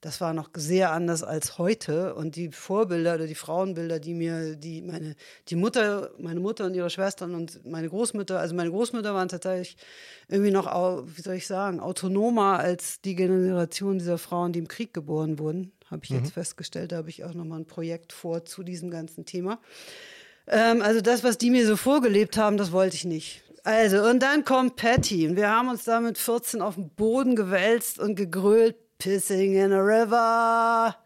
[0.07, 2.15] das war noch sehr anders als heute.
[2.15, 5.17] Und die Vorbilder oder die Frauenbilder, die mir, die meine,
[5.49, 9.77] die Mutter, meine Mutter und ihre Schwestern und meine Großmutter, also meine Großmutter waren tatsächlich
[10.29, 10.67] irgendwie noch,
[11.07, 15.73] wie soll ich sagen, autonomer als die Generation dieser Frauen, die im Krieg geboren wurden.
[15.91, 16.19] Habe ich mhm.
[16.19, 16.93] jetzt festgestellt.
[16.93, 19.59] Da habe ich auch nochmal ein Projekt vor zu diesem ganzen Thema.
[20.47, 23.43] Ähm, also das, was die mir so vorgelebt haben, das wollte ich nicht.
[23.65, 27.35] Also, und dann kommt Patty und wir haben uns da mit 14 auf den Boden
[27.35, 30.97] gewälzt und gegrölt, Pissing in a River.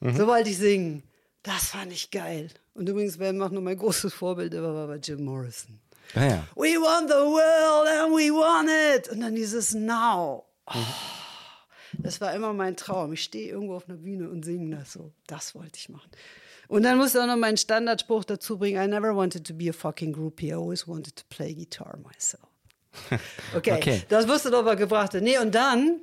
[0.00, 0.16] Mhm.
[0.16, 1.02] So wollte ich singen.
[1.42, 2.50] Das fand ich geil.
[2.74, 5.80] Und übrigens, wer macht nur mein großes Vorbild immer war bei Jim Morrison.
[6.14, 6.48] Ah, ja.
[6.54, 9.08] We want the world and we want it.
[9.10, 10.44] Und dann dieses Now.
[10.66, 10.74] Oh,
[11.98, 13.12] das war immer mein Traum.
[13.12, 15.12] Ich stehe irgendwo auf einer Bühne und singe das so.
[15.26, 16.10] Das wollte ich machen.
[16.68, 18.82] Und dann musste ich auch noch meinen Standardspruch dazu bringen.
[18.82, 20.48] I never wanted to be a fucking groupie.
[20.48, 22.42] I always wanted to play guitar myself.
[23.54, 24.02] Okay, okay.
[24.08, 25.14] das wusste doch mal gebracht.
[25.14, 26.00] Nee, und dann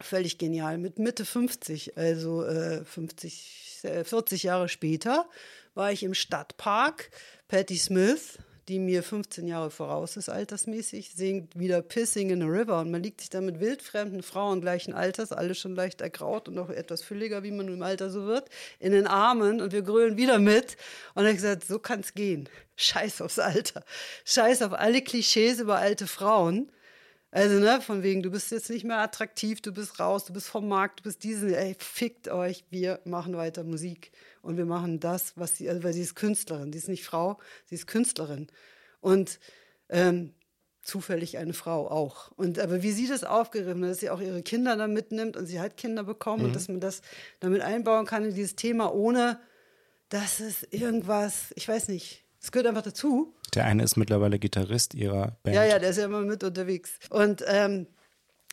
[0.00, 0.78] Völlig genial.
[0.78, 5.28] Mit Mitte 50, also äh, 50, äh, 40 Jahre später,
[5.74, 7.10] war ich im Stadtpark.
[7.48, 12.78] Patti Smith, die mir 15 Jahre voraus ist, altersmäßig, singt wieder Pissing in a River.
[12.80, 16.54] Und man liegt sich da mit wildfremden Frauen gleichen Alters, alle schon leicht ergraut und
[16.54, 20.16] noch etwas fülliger, wie man im Alter so wird, in den Armen und wir grölen
[20.16, 20.76] wieder mit.
[21.14, 22.48] Und er hat gesagt, so kann es gehen.
[22.76, 23.82] Scheiß aufs Alter.
[24.24, 26.70] Scheiß auf alle Klischees über alte Frauen.
[27.30, 30.48] Also, ne, von wegen, du bist jetzt nicht mehr attraktiv, du bist raus, du bist
[30.48, 34.12] vom Markt, du bist diese, ey, fickt euch, wir machen weiter Musik.
[34.40, 37.38] Und wir machen das, was sie, also, weil sie ist Künstlerin, sie ist nicht Frau,
[37.66, 38.46] sie ist Künstlerin.
[39.00, 39.38] Und
[39.90, 40.32] ähm,
[40.88, 42.32] zufällig eine Frau auch.
[42.32, 45.46] Und aber wie sie das aufgegriffen hat, dass sie auch ihre Kinder da mitnimmt und
[45.46, 47.02] sie hat Kinder bekommen und dass man das
[47.40, 49.38] damit einbauen kann in dieses Thema, ohne
[50.08, 53.34] dass es irgendwas, ich weiß nicht, es gehört einfach dazu.
[53.58, 55.56] Der eine ist mittlerweile Gitarrist ihrer Band.
[55.56, 56.92] Ja, ja, der ist ja immer mit unterwegs.
[57.10, 57.88] Und ähm,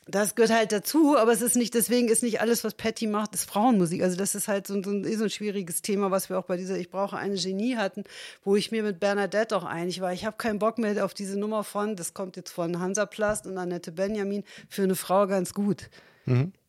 [0.08, 3.36] das gehört halt dazu, aber es ist nicht, deswegen ist nicht alles, was Patty macht,
[3.36, 4.02] ist Frauenmusik.
[4.02, 6.46] Also das ist halt so, so, ein, eh so ein schwieriges Thema, was wir auch
[6.46, 8.04] bei dieser Ich brauche eine Genie hatten,
[8.44, 10.12] wo ich mir mit Bernadette auch einig war.
[10.12, 13.60] Ich habe keinen Bock mehr auf diese Nummer von, das kommt jetzt von Hansaplast und
[13.60, 15.92] Annette Benjamin, für eine Frau ganz gut.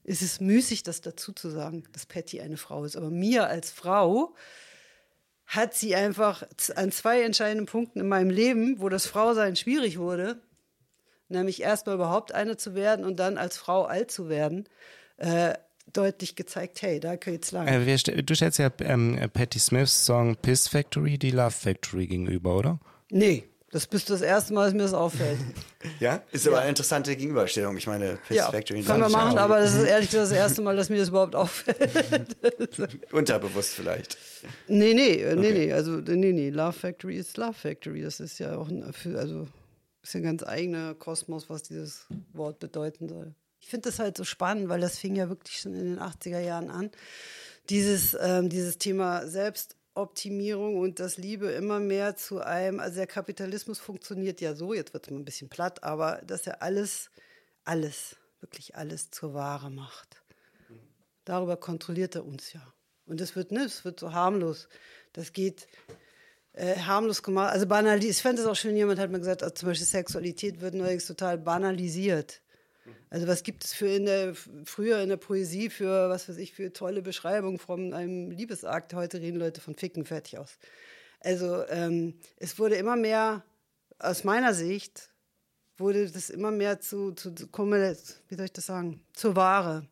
[0.04, 2.96] Es ist müßig, das dazu zu sagen, dass Patty eine Frau ist.
[2.96, 4.34] Aber mir als Frau
[5.46, 6.42] hat sie einfach
[6.74, 10.40] an zwei entscheidenden Punkten in meinem Leben, wo das Frausein schwierig wurde,
[11.28, 14.68] nämlich erstmal überhaupt eine zu werden und dann als Frau alt zu werden,
[15.18, 15.54] äh,
[15.92, 17.68] deutlich gezeigt, hey, da geht's lang.
[17.68, 22.56] Äh, wir du stellst ja ähm, Patti Smiths Song Piss Factory die Love Factory gegenüber,
[22.56, 22.80] oder?
[23.10, 23.44] nee,
[23.76, 25.38] das bist das erste Mal, dass mir das auffällt.
[26.00, 26.22] Ja?
[26.32, 27.76] Ist aber eine interessante Gegenüberstellung.
[27.76, 28.82] Ich meine, Piss ja, Factory.
[28.82, 31.36] können wir machen, aber das ist ehrlich gesagt das erste Mal, dass mir das überhaupt
[31.36, 32.36] auffällt.
[33.12, 34.18] Unterbewusst vielleicht.
[34.66, 38.02] nee, nee, äh, nee, nee, also nee, nee, Love Factory ist Love Factory.
[38.02, 38.82] Das ist ja auch ein,
[39.14, 39.46] also
[40.02, 43.34] ist ein ganz eigener Kosmos, was dieses Wort bedeuten soll.
[43.60, 46.40] Ich finde das halt so spannend, weil das fing ja wirklich schon in den 80er
[46.40, 46.90] Jahren an.
[47.68, 49.26] Dieses, ähm, dieses Thema
[49.96, 54.92] Selbstoptimierung und das Liebe immer mehr zu einem, also der Kapitalismus funktioniert ja so, jetzt
[54.92, 57.10] wird es mal ein bisschen platt, aber dass er alles,
[57.64, 60.22] alles, wirklich alles zur Ware macht.
[61.24, 62.60] Darüber kontrolliert er uns ja.
[63.06, 64.68] Und das wird, ne, es wird so harmlos.
[65.14, 65.66] Das geht
[66.52, 67.52] äh, harmlos gemacht.
[67.52, 68.16] Also banalisiert.
[68.16, 71.06] Ich fände es auch schön, jemand hat mir gesagt, also zum Beispiel Sexualität wird neuerdings
[71.06, 72.42] total banalisiert.
[73.10, 76.52] Also was gibt es für in der, früher in der Poesie für, was weiß ich,
[76.52, 78.94] für tolle Beschreibungen von einem Liebesakt.
[78.94, 80.58] Heute reden Leute von Ficken fertig aus.
[81.20, 83.44] Also ähm, es wurde immer mehr,
[83.98, 85.10] aus meiner Sicht,
[85.78, 89.86] wurde das immer mehr zu, zu, zu wie soll ich das sagen, zur Ware.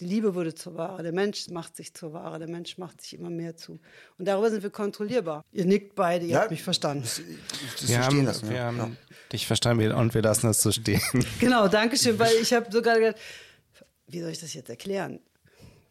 [0.00, 1.02] Die Liebe wurde zur Ware.
[1.02, 2.38] Der Mensch macht sich zur Ware.
[2.38, 3.80] Der Mensch macht sich immer mehr zu.
[4.18, 5.44] Und darüber sind wir kontrollierbar.
[5.52, 6.40] Ihr nickt beide, ihr Ja.
[6.42, 7.02] habt mich verstanden.
[7.02, 7.18] Das
[7.88, 8.48] Wir so haben, stehen lassen.
[8.48, 8.64] wir ja.
[8.64, 8.90] haben Ja.
[9.32, 11.00] dich verstanden und wir lassen das so stehen.
[11.40, 13.16] Genau, danke schön, weil ich habe sogar gedacht,
[14.06, 15.20] wie soll ich das jetzt erklären?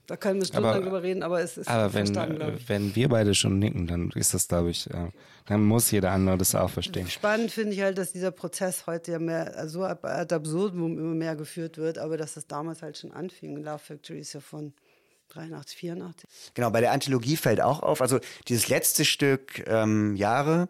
[0.08, 2.70] Da können wir stundenlang drüber reden, aber es ist Aber wenn, verstanden, glaube ich.
[2.70, 5.12] wenn wir beide schon nicken, dann ist das, glaube ich, äh,
[5.46, 7.10] dann muss jeder andere das auch verstehen.
[7.10, 10.98] Spannend finde ich halt, dass dieser Prozess heute ja mehr also so ab, ad absurdum
[10.98, 13.58] immer mehr geführt wird, aber dass das damals halt schon anfing.
[13.58, 14.74] Love Factory ist ja von
[15.30, 16.30] 83, 84.
[16.54, 20.70] Genau, bei der Antilogie fällt auch auf, also dieses letzte Stück ähm, Jahre,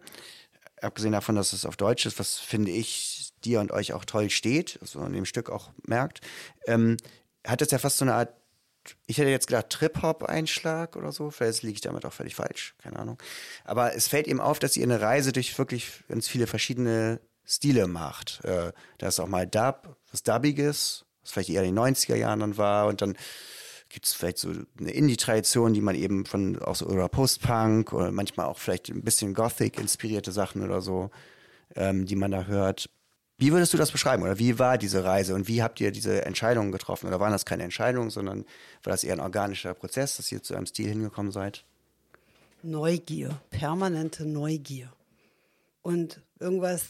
[0.82, 4.30] abgesehen davon, dass es auf Deutsch ist, was finde ich dir und euch auch toll
[4.30, 6.22] steht, also an dem Stück auch merkt,
[6.66, 6.98] ähm,
[7.46, 8.34] hat es ja fast so eine Art,
[9.06, 13.00] ich hätte jetzt gedacht Trip-Hop-Einschlag oder so, vielleicht liege ich damit auch völlig falsch, keine
[13.00, 13.22] Ahnung.
[13.66, 17.88] Aber es fällt ihm auf, dass ihr eine Reise durch wirklich ganz viele verschiedene Stile
[17.88, 18.44] macht.
[18.44, 22.42] Äh, da ist auch mal Dub, was Dubbiges, was vielleicht eher in den 90er Jahren
[22.42, 23.18] dann war und dann
[23.90, 28.12] gibt es vielleicht so eine Indie-Tradition, die man eben von auch so oder Post-Punk oder
[28.12, 31.10] manchmal auch vielleicht ein bisschen Gothic-inspirierte Sachen oder so,
[31.76, 32.90] ähm, die man da hört.
[33.40, 36.26] Wie würdest du das beschreiben oder wie war diese Reise und wie habt ihr diese
[36.26, 37.08] Entscheidungen getroffen?
[37.08, 38.46] Oder waren das keine Entscheidungen, sondern
[38.84, 41.64] war das eher ein organischer Prozess, dass ihr zu einem Stil hingekommen seid?
[42.64, 44.92] Neugier, permanente Neugier.
[45.84, 46.86] Und irgendwas,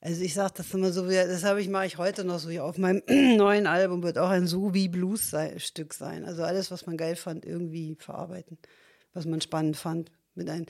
[0.00, 2.50] also ich sage das immer so, wie- das habe ich, mache ich heute noch so,
[2.60, 3.02] auf meinem
[3.36, 6.24] neuen Album wird auch ein So wie Blues-Stück sein.
[6.24, 8.58] Also alles, was man geil fand, irgendwie verarbeiten,
[9.14, 10.10] was man spannend fand.
[10.34, 10.66] Mit ein,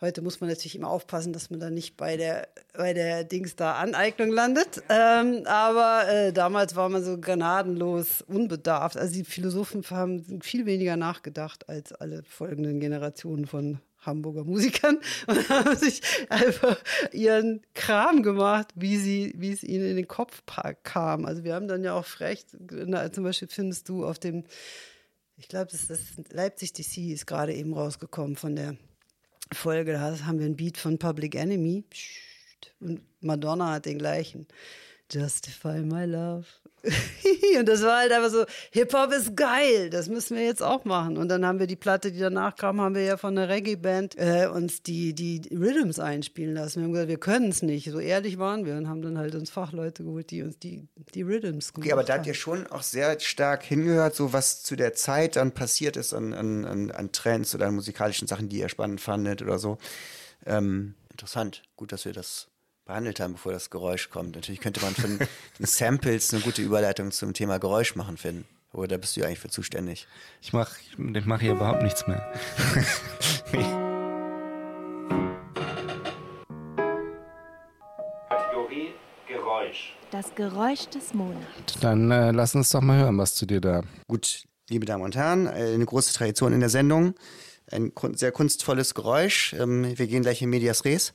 [0.00, 3.56] heute muss man natürlich immer aufpassen, dass man da nicht bei der, bei der Dings
[3.56, 4.82] da Aneignung landet.
[4.88, 8.96] Ähm, aber äh, damals war man so gnadenlos unbedarft.
[8.96, 15.48] Also die Philosophen haben viel weniger nachgedacht als alle folgenden Generationen von Hamburger Musikern und
[15.48, 16.76] haben sich einfach
[17.12, 20.42] ihren Kram gemacht, wie sie, wie es ihnen in den Kopf
[20.82, 21.24] kam.
[21.24, 24.44] Also wir haben dann ja auch frech, zum Beispiel findest du auf dem,
[25.36, 28.76] ich glaube, das ist Leipzig DC ist gerade eben rausgekommen von der
[29.52, 31.84] Folge, da haben wir ein Beat von Public Enemy
[32.80, 34.46] und Madonna hat den gleichen.
[35.10, 36.46] Justify my love.
[37.58, 41.16] und das war halt einfach so, Hip-Hop ist geil, das müssen wir jetzt auch machen.
[41.16, 44.16] Und dann haben wir die Platte, die danach kam, haben wir ja von der Reggae-Band
[44.18, 46.80] äh, uns die, die Rhythms einspielen lassen.
[46.80, 47.90] Wir haben gesagt, wir können es nicht.
[47.90, 51.22] So ehrlich waren wir und haben dann halt uns Fachleute geholt, die uns die, die
[51.22, 54.76] Rhythms Okay, aber da gemacht habt ihr schon auch sehr stark hingehört, so was zu
[54.76, 58.58] der Zeit dann passiert ist an, an, an, an Trends oder an musikalischen Sachen, die
[58.58, 59.78] ihr spannend fandet oder so.
[60.46, 61.62] Ähm, interessant.
[61.76, 62.48] Gut, dass wir das
[62.84, 64.34] behandelt haben, bevor das Geräusch kommt.
[64.36, 68.44] Natürlich könnte man von den Samples eine gute Überleitung zum Thema Geräusch machen, Finn.
[68.72, 70.06] Oder da bist du ja eigentlich für zuständig.
[70.42, 72.32] Ich mache ich mach hier überhaupt nichts mehr.
[78.28, 78.94] Kategorie
[79.28, 79.94] Geräusch.
[80.10, 81.78] Das Geräusch des Monats.
[81.80, 83.82] Dann äh, lass uns doch mal hören, was du dir da.
[84.08, 87.14] Gut, liebe Damen und Herren, äh, eine große Tradition in der Sendung.
[87.70, 89.54] Ein sehr kunstvolles Geräusch.
[89.54, 91.14] Ähm, Wir gehen gleich in Medias Res.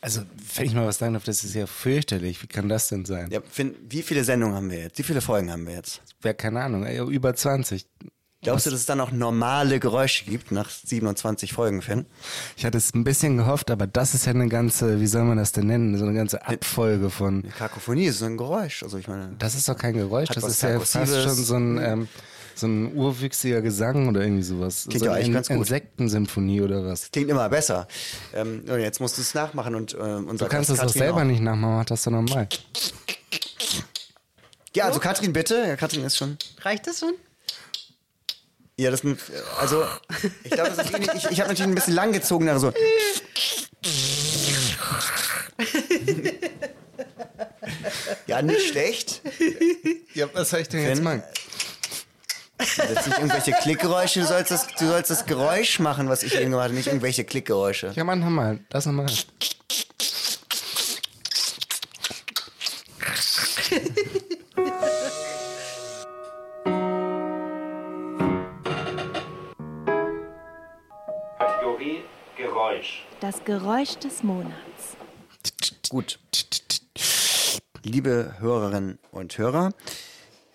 [0.00, 0.22] Also,
[0.56, 2.42] wenn ich mal was sagen darf, das ist ja fürchterlich.
[2.42, 3.30] Wie kann das denn sein?
[3.30, 4.98] Ja, Finn, wie viele Sendungen haben wir jetzt?
[4.98, 6.02] Wie viele Folgen haben wir jetzt?
[6.20, 7.86] Wer, keine Ahnung, über 20.
[8.42, 12.06] Glaubst du, dass es dann auch normale Geräusche gibt nach 27 Folgen, Finn?
[12.56, 15.36] Ich hatte es ein bisschen gehofft, aber das ist ja eine ganze, wie soll man
[15.38, 15.96] das denn nennen?
[15.96, 17.44] So eine ganze Abfolge von.
[17.56, 18.82] Kakophonie ist so ein Geräusch.
[18.82, 21.78] Also ich meine, Das ist doch kein Geräusch, das ist ja fast schon so ein,
[21.78, 22.08] ähm,
[22.56, 24.86] so ein urwüchsiger Gesang oder irgendwie sowas.
[24.88, 25.56] Klingt so ja eigentlich eine ganz gut.
[25.58, 27.12] Insektensymphonie oder was.
[27.12, 27.86] klingt immer besser.
[28.34, 31.20] Ähm, und jetzt musst du es nachmachen und äh, unser Du kannst das doch selber
[31.20, 31.24] auch.
[31.24, 32.48] nicht nachmachen, mach das doch normal.
[34.74, 35.54] Ja, also Katrin, bitte.
[35.66, 36.36] Ja, Katrin ist schon.
[36.62, 37.12] Reicht das schon?
[38.82, 39.20] Ja, das mit,
[39.60, 39.84] also
[40.42, 41.10] ich glaube, das ist ähnlich.
[41.14, 42.76] Ich, ich habe natürlich ein bisschen lang gezogen, also so.
[48.26, 49.20] Ja, nicht schlecht.
[50.14, 51.22] Ja, was soll ich denn jetzt machen?
[52.58, 56.50] Jetzt nicht irgendwelche Klickgeräusche, du sollst, das, du sollst das Geräusch machen, was ich eben
[56.50, 57.92] gemacht habe, nicht irgendwelche Klickgeräusche.
[57.94, 58.58] Ja, mach nochmal.
[58.70, 59.06] Lass nochmal.
[73.22, 74.96] Das Geräusch des Monats.
[75.88, 76.18] Gut.
[77.84, 79.74] Liebe Hörerinnen und Hörer,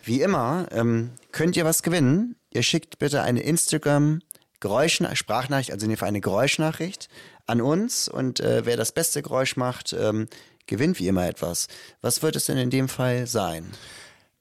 [0.03, 2.35] wie immer ähm, könnt ihr was gewinnen.
[2.51, 4.19] Ihr schickt bitte eine Instagram
[4.59, 7.07] Geräuschna Sprachnachricht, also in eine Geräuschnachricht
[7.45, 10.27] an uns und äh, wer das beste Geräusch macht, ähm,
[10.65, 11.69] gewinnt wie immer etwas.
[12.01, 13.63] Was wird es denn in dem Fall sein?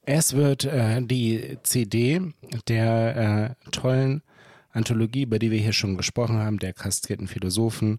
[0.03, 2.33] Es wird äh, die CD
[2.67, 4.25] der äh, tollen
[4.77, 7.99] Anthologie, über die wir hier schon gesprochen haben, der kastrierten Philosophen,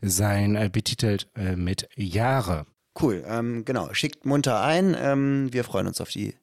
[0.00, 2.66] sein, äh, betitelt äh, mit Jahre.
[3.00, 3.92] Cool, ähm, genau.
[3.94, 4.96] Schickt munter ein.
[4.98, 6.34] Ähm, wir freuen uns auf die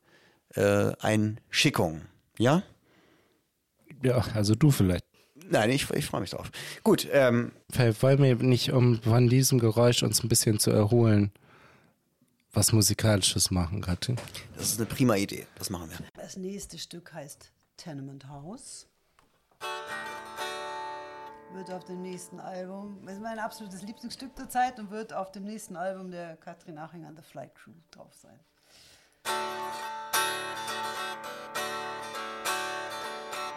[0.55, 2.01] äh, Einschickung.
[2.37, 2.63] Ja?
[4.03, 5.05] Ja, also du vielleicht.
[5.49, 6.51] Nein, ich, ich freue mich drauf.
[6.83, 7.51] Gut, ähm,
[7.99, 11.31] Wollen wir nicht, um von diesem Geräusch uns ein bisschen zu erholen,
[12.51, 14.15] was Musikalisches machen, Katrin?
[14.55, 15.45] das ist eine prima Idee.
[15.55, 15.97] Das machen wir.
[16.15, 18.87] Das nächste Stück heißt Tenement House.
[21.55, 25.45] Wird auf dem nächsten Album, ist mein absolutes Lieblingsstück der Zeit und wird auf dem
[25.45, 28.37] nächsten Album der Katrin Aching an the Flight Crew drauf sein.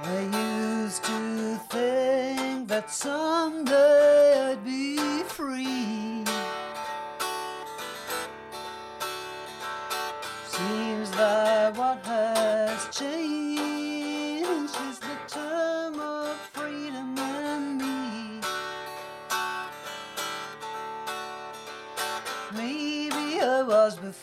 [0.05, 6.22] I used to think that someday I'd be free.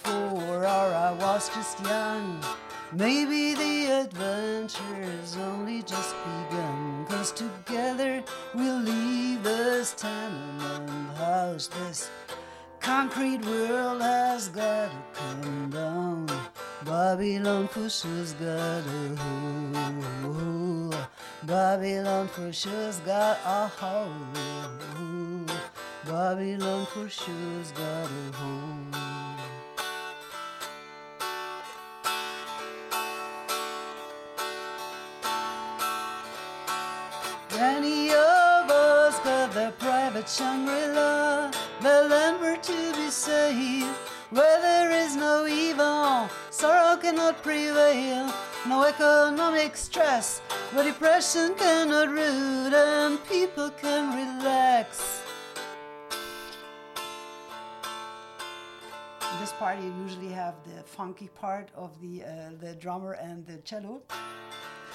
[0.03, 2.43] Before, or I was just young.
[2.93, 7.05] Maybe the adventure's only just begun.
[7.09, 8.23] Cause together
[8.53, 11.67] we'll leave this tenement house.
[11.67, 12.09] This
[12.79, 16.27] concrete world has got to come down.
[16.85, 20.93] Babylon for sure's got a hole.
[21.43, 25.45] Babylon for sure's got a hole.
[26.05, 29.34] Babylon for sure's got a hole.
[39.55, 41.49] Their private Shangri-La,
[41.81, 43.87] the land where to be saved,
[44.29, 48.29] where there is no evil, sorrow cannot prevail,
[48.67, 50.39] no economic stress,
[50.73, 55.21] where depression cannot root and people can relax.
[59.39, 63.57] This part, you usually have the funky part of the uh, the drummer and the
[63.59, 64.01] cello.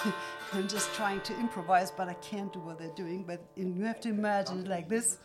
[0.53, 3.22] I'm just trying to improvise, but I can't do what they're doing.
[3.22, 5.18] But you have to imagine it like this.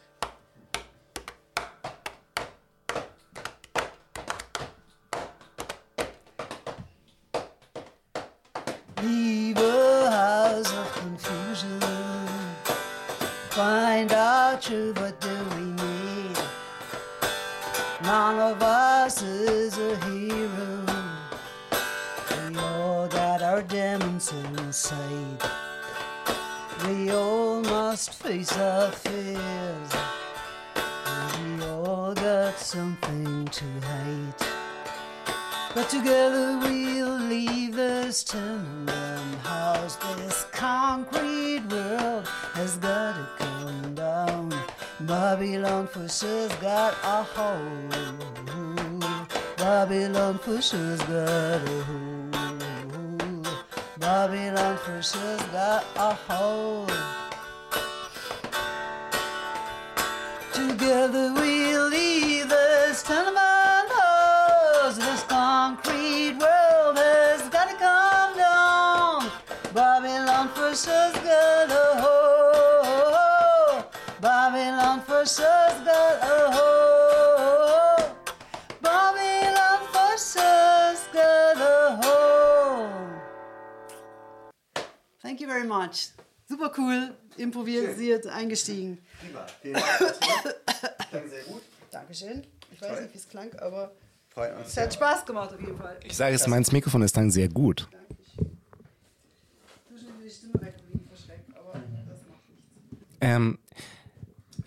[45.95, 47.89] Babylon for sure's got a hold.
[49.55, 53.47] Babylon for sure's got a hold.
[53.99, 57.14] Babylon for sure's got a hold.
[86.77, 88.99] Cool, improvisiert, eingestiegen.
[89.19, 89.45] Prima.
[89.61, 90.19] Vielen Dank.
[91.09, 91.61] Klang sehr gut.
[91.91, 92.43] Dankeschön.
[92.71, 93.91] Ich weiß nicht, wie es klang, aber
[94.65, 95.97] es hat Spaß gemacht auf jeden Fall.
[96.03, 97.87] Ich sage es, mein Mikrofon ist dann sehr gut.
[99.87, 102.65] Zwischendurch die Stimme weg, wie verschreckt, aber das macht nichts.
[103.21, 103.57] Ähm,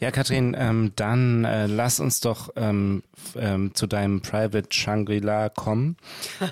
[0.01, 3.03] ja, Katrin, ähm, dann äh, lass uns doch ähm,
[3.37, 5.97] ähm, zu deinem Private Shangri-La kommen.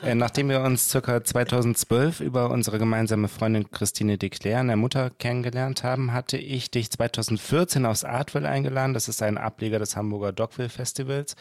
[0.02, 5.10] äh, nachdem wir uns circa 2012 über unsere gemeinsame Freundin Christine de Claire, eine Mutter,
[5.10, 8.94] kennengelernt haben, hatte ich dich 2014 aufs Artwell eingeladen.
[8.94, 11.36] Das ist ein Ableger des Hamburger Dogville Festivals,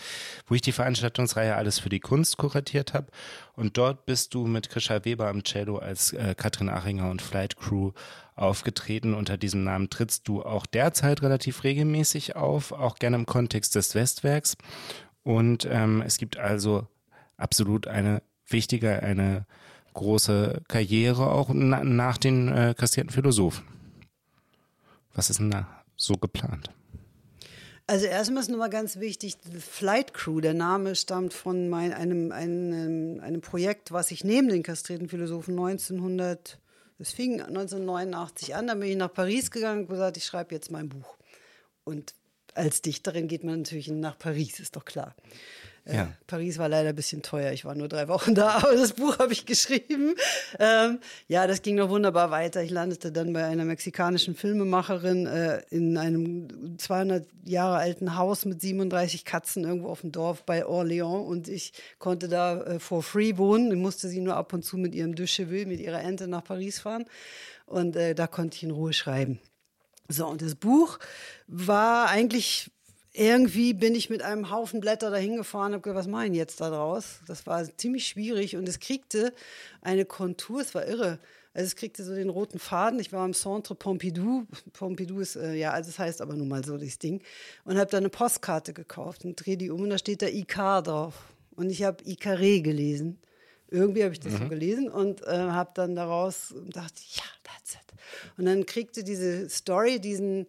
[0.47, 3.08] wo ich die Veranstaltungsreihe Alles für die Kunst kuratiert habe.
[3.56, 7.56] Und dort bist du mit Krischa Weber am Cello als äh, Katrin Achinger und Flight
[7.56, 7.91] Crew
[8.36, 9.14] aufgetreten.
[9.14, 13.95] Unter diesem Namen trittst du auch derzeit relativ regelmäßig auf, auch gerne im Kontext des
[13.95, 14.58] Westwerks.
[15.24, 16.88] Und ähm, es gibt also
[17.38, 19.45] absolut eine wichtige, eine
[19.93, 23.66] große Karriere auch na, nach den äh, kastrierten Philosophen.
[25.14, 26.74] Was ist denn da so geplant?
[27.88, 33.20] Also erstmal ist nochmal ganz wichtig, Flight Crew, der Name stammt von mein, einem, einem,
[33.20, 36.60] einem Projekt, was ich neben den kastrierten Philosophen 1900,
[36.98, 40.72] das fing 1989 an, dann bin ich nach Paris gegangen und gesagt, ich schreibe jetzt
[40.72, 41.16] mein Buch.
[41.84, 42.16] Und
[42.56, 45.16] als Dichterin geht man natürlich nach Paris, ist doch klar.
[45.86, 46.12] Äh, Ja.
[46.28, 47.52] Paris war leider ein bisschen teuer.
[47.52, 50.16] Ich war nur drei Wochen da, aber das Buch habe ich geschrieben.
[50.60, 52.64] Ähm, ja, das ging noch wunderbar weiter.
[52.64, 58.62] Ich landete dann bei einer mexikanischen Filmemacherin äh, in einem 200 Jahre alten Haus mit
[58.62, 63.38] 37 Katzen irgendwo auf dem Dorf bei Orléans und ich konnte da äh, for free
[63.38, 63.72] wohnen.
[63.72, 66.44] Ich musste sie nur ab und zu mit ihrem de Cheveux, mit ihrer Ente nach
[66.44, 67.06] Paris fahren
[67.68, 69.40] und äh, da konnte ich in Ruhe schreiben.
[70.08, 71.00] So, und das Buch
[71.48, 72.72] war eigentlich
[73.18, 76.34] irgendwie bin ich mit einem Haufen Blätter dahin gefahren und habe gedacht, was mache ich
[76.34, 77.22] jetzt da draus?
[77.28, 79.34] Das war ziemlich schwierig und es kriegte
[79.82, 81.20] eine Kontur, es war irre.
[81.53, 82.99] Also es kriegte so den roten Faden.
[82.99, 84.45] Ich war am Centre Pompidou.
[84.74, 87.22] Pompidou ist, äh, ja, also es heißt aber nun mal so das Ding.
[87.63, 90.84] Und habe da eine Postkarte gekauft und drehe die um und da steht da Icar
[90.84, 91.13] drauf.
[91.55, 93.20] Und ich habe Icaré gelesen.
[93.70, 97.99] Irgendwie habe ich das so gelesen und äh, habe dann daraus gedacht, ja, that's it.
[98.38, 100.47] Und dann kriegte diese Story diesen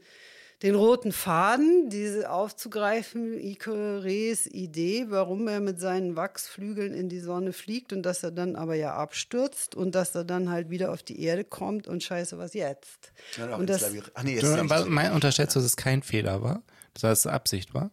[0.62, 7.52] den roten Faden, diese aufzugreifen, Icarés Idee, warum er mit seinen Wachsflügeln in die Sonne
[7.52, 11.02] fliegt und dass er dann aber ja abstürzt und dass er dann halt wieder auf
[11.02, 13.12] die Erde kommt und scheiße, was jetzt?
[13.36, 13.92] Ja, und das.
[14.14, 16.62] Ach nee, ist Du, mein, unterstellst du, dass es kein Fehler war?
[16.94, 17.90] Dass es Absicht war?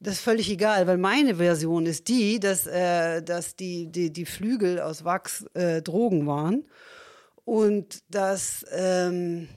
[0.00, 4.26] Das ist völlig egal, weil meine Version ist die, dass, äh, dass die, die, die
[4.26, 6.64] Flügel aus Wachs äh, Drogen waren
[7.44, 9.48] und dass ähm,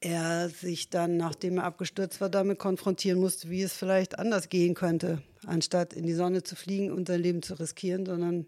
[0.00, 4.74] er sich dann, nachdem er abgestürzt war, damit konfrontieren musste, wie es vielleicht anders gehen
[4.74, 8.46] könnte, anstatt in die Sonne zu fliegen und sein Leben zu riskieren, sondern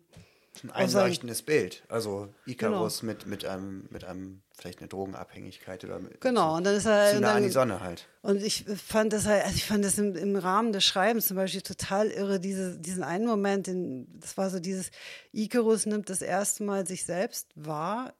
[0.65, 1.85] ein einleuchtendes Bild.
[1.89, 6.75] Also Icarus mit, mit, einem, mit einem, vielleicht eine Drogenabhängigkeit oder mit, Genau, und dann
[6.75, 8.09] ist er- zu nah an die Sonne halt.
[8.23, 11.37] Und ich fand das halt, also ich fand das im, im Rahmen des Schreibens zum
[11.37, 14.91] Beispiel total irre, diese, diesen einen Moment, den, das war so dieses,
[15.33, 18.15] Icarus nimmt das erste Mal sich selbst wahr,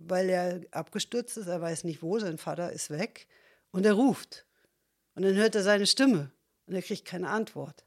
[0.00, 3.26] weil er abgestürzt ist, er weiß nicht wo, sein Vater ist weg
[3.70, 4.46] und er ruft.
[5.14, 6.30] Und dann hört er seine Stimme
[6.66, 7.84] und er kriegt keine Antwort.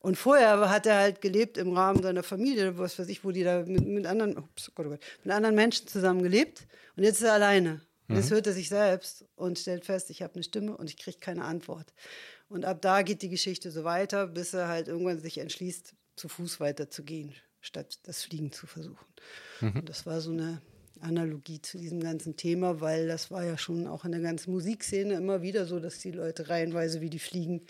[0.00, 3.42] Und vorher hat er halt gelebt im Rahmen seiner Familie, was weiß ich, wo die
[3.42, 6.68] da mit, mit anderen, ups, Gott, oh Gott, mit anderen Menschen zusammen gelebt.
[6.96, 7.80] Und jetzt ist er alleine.
[8.08, 10.96] Und jetzt hört er sich selbst und stellt fest, ich habe eine Stimme und ich
[10.96, 11.92] kriege keine Antwort.
[12.48, 16.28] Und ab da geht die Geschichte so weiter, bis er halt irgendwann sich entschließt, zu
[16.28, 17.34] Fuß weiterzugehen,
[17.68, 19.06] statt das Fliegen zu versuchen.
[19.60, 20.60] Und das war so eine
[21.00, 25.14] Analogie zu diesem ganzen Thema, weil das war ja schon auch in der ganzen Musikszene
[25.14, 27.62] immer wieder so, dass die Leute reihenweise wie die Fliegen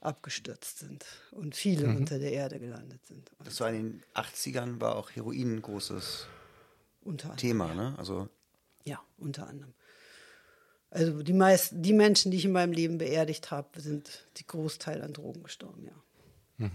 [0.00, 3.30] abgestürzt sind und viele unter der Erde gelandet sind.
[3.38, 6.26] Und Das war in den 80ern, war auch Heroin ein großes
[7.02, 7.94] unter anderem, Thema, ne?
[7.98, 8.28] Also
[8.84, 9.74] Ja, unter anderem.
[10.90, 15.02] Also die meisten, die Menschen, die ich in meinem Leben beerdigt habe, sind die Großteil
[15.02, 16.72] an Drogen gestorben, ja.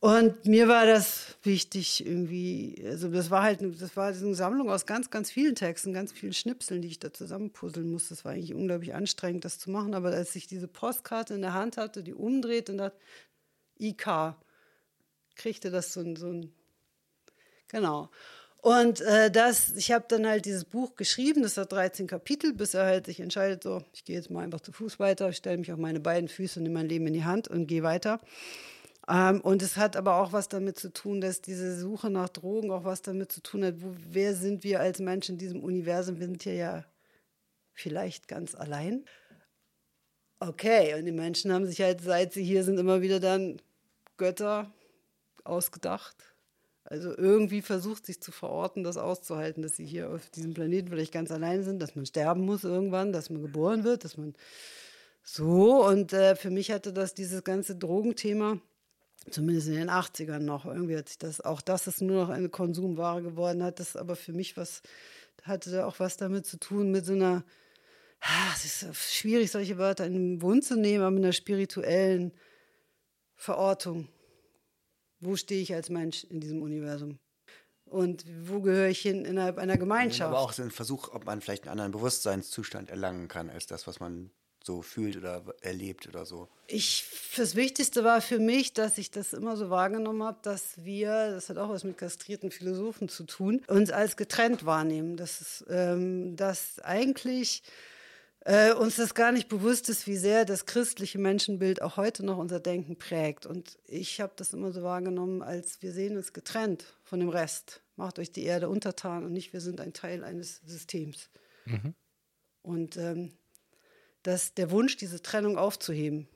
[0.00, 4.84] Und mir war das wichtig irgendwie, also das war halt, das war eine Sammlung aus
[4.84, 8.10] ganz, ganz vielen Texten, ganz vielen Schnipseln, die ich da zusammenpuzzeln musste.
[8.10, 9.94] Das war eigentlich unglaublich anstrengend, das zu machen.
[9.94, 12.96] Aber als ich diese Postkarte in der Hand hatte, die umdreht und dachte,
[13.78, 14.34] IK,
[15.34, 16.52] kriegte das so ein, so ein
[17.68, 18.10] genau.
[18.58, 22.74] Und äh, das, ich habe dann halt dieses Buch geschrieben, das hat 13 Kapitel, bis
[22.74, 25.72] er halt sich entscheidet, so, ich gehe jetzt mal einfach zu Fuß weiter, stelle mich
[25.72, 28.20] auf meine beiden Füße nehme mein Leben in die Hand und gehe weiter.
[29.08, 32.70] Ähm, und es hat aber auch was damit zu tun, dass diese Suche nach Drogen
[32.70, 36.18] auch was damit zu tun hat, wo, wer sind wir als Menschen in diesem Universum?
[36.18, 36.84] Wir sind hier ja
[37.72, 39.04] vielleicht ganz allein.
[40.40, 43.60] Okay, und die Menschen haben sich halt, seit sie hier sind, immer wieder dann
[44.16, 44.72] Götter
[45.44, 46.16] ausgedacht.
[46.84, 51.12] Also irgendwie versucht sich zu verorten, das auszuhalten, dass sie hier auf diesem Planeten vielleicht
[51.12, 54.34] ganz allein sind, dass man sterben muss irgendwann, dass man geboren wird, dass man
[55.22, 55.84] so.
[55.86, 58.60] Und äh, für mich hatte das dieses ganze Drogenthema,
[59.30, 62.48] zumindest in den 80ern noch, irgendwie hat sich das, auch das ist nur noch eine
[62.48, 64.82] Konsumware geworden, hat das aber für mich was,
[65.42, 67.44] hatte auch was damit zu tun, mit so einer,
[68.20, 72.32] ah, es ist schwierig, solche Wörter in den Mund zu nehmen, aber mit einer spirituellen
[73.34, 74.08] Verortung
[75.20, 77.18] wo stehe ich als Mensch in diesem Universum?
[77.84, 80.28] Und wo gehöre ich hin innerhalb einer Gemeinschaft?
[80.28, 83.86] Aber auch so ein Versuch, ob man vielleicht einen anderen Bewusstseinszustand erlangen kann, als das,
[83.86, 84.30] was man
[84.66, 86.48] so fühlt oder erlebt oder so.
[86.66, 87.04] Ich,
[87.36, 91.48] das Wichtigste war für mich, dass ich das immer so wahrgenommen habe, dass wir, das
[91.48, 95.16] hat auch was mit kastrierten Philosophen zu tun, uns als getrennt wahrnehmen.
[95.16, 97.62] Dass, es, ähm, dass eigentlich
[98.40, 102.38] äh, uns das gar nicht bewusst ist, wie sehr das christliche Menschenbild auch heute noch
[102.38, 103.46] unser Denken prägt.
[103.46, 107.82] Und ich habe das immer so wahrgenommen, als wir sehen uns getrennt von dem Rest.
[107.94, 111.30] Macht euch die Erde untertan und nicht, wir sind ein Teil eines Systems.
[111.64, 111.94] Mhm.
[112.62, 113.32] Und ähm,
[114.26, 116.26] dass der Wunsch, diese Trennung aufzuheben,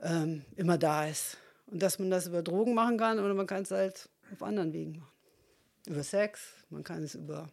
[0.00, 1.36] ähm, immer da ist.
[1.66, 4.72] Und dass man das über Drogen machen kann oder man kann es halt auf anderen
[4.72, 5.12] Wegen machen.
[5.86, 7.50] Über Sex, man kann es über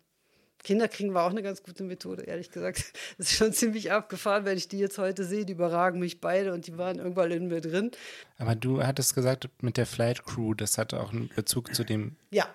[0.64, 2.92] Kinder kriegen war auch eine ganz gute Methode, ehrlich gesagt.
[3.18, 5.46] Das ist schon ziemlich abgefahren, wenn ich die jetzt heute sehe.
[5.46, 7.92] Die überragen mich beide und die waren irgendwann in mir drin.
[8.38, 12.16] Aber du hattest gesagt, mit der Flight Crew, das hatte auch einen Bezug zu dem.
[12.32, 12.48] Ja.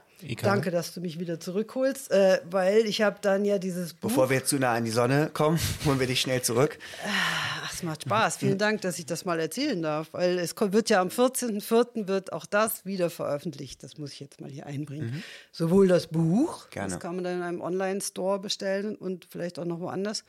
[0.42, 4.08] Danke, dass du mich wieder zurückholst, äh, weil ich habe dann ja dieses Buch.
[4.08, 6.78] Bevor wir jetzt zu nah an die Sonne kommen, holen wir dich schnell zurück.
[7.06, 8.36] Ach, es macht Spaß.
[8.38, 12.06] Vielen Dank, dass ich das mal erzählen darf, weil es wird ja am 14.04.
[12.06, 13.82] wird auch das wieder veröffentlicht.
[13.82, 15.10] Das muss ich jetzt mal hier einbringen.
[15.10, 15.22] Mhm.
[15.50, 16.90] Sowohl das Buch, Gerne.
[16.90, 20.24] das kann man dann in einem Online-Store bestellen und vielleicht auch noch woanders.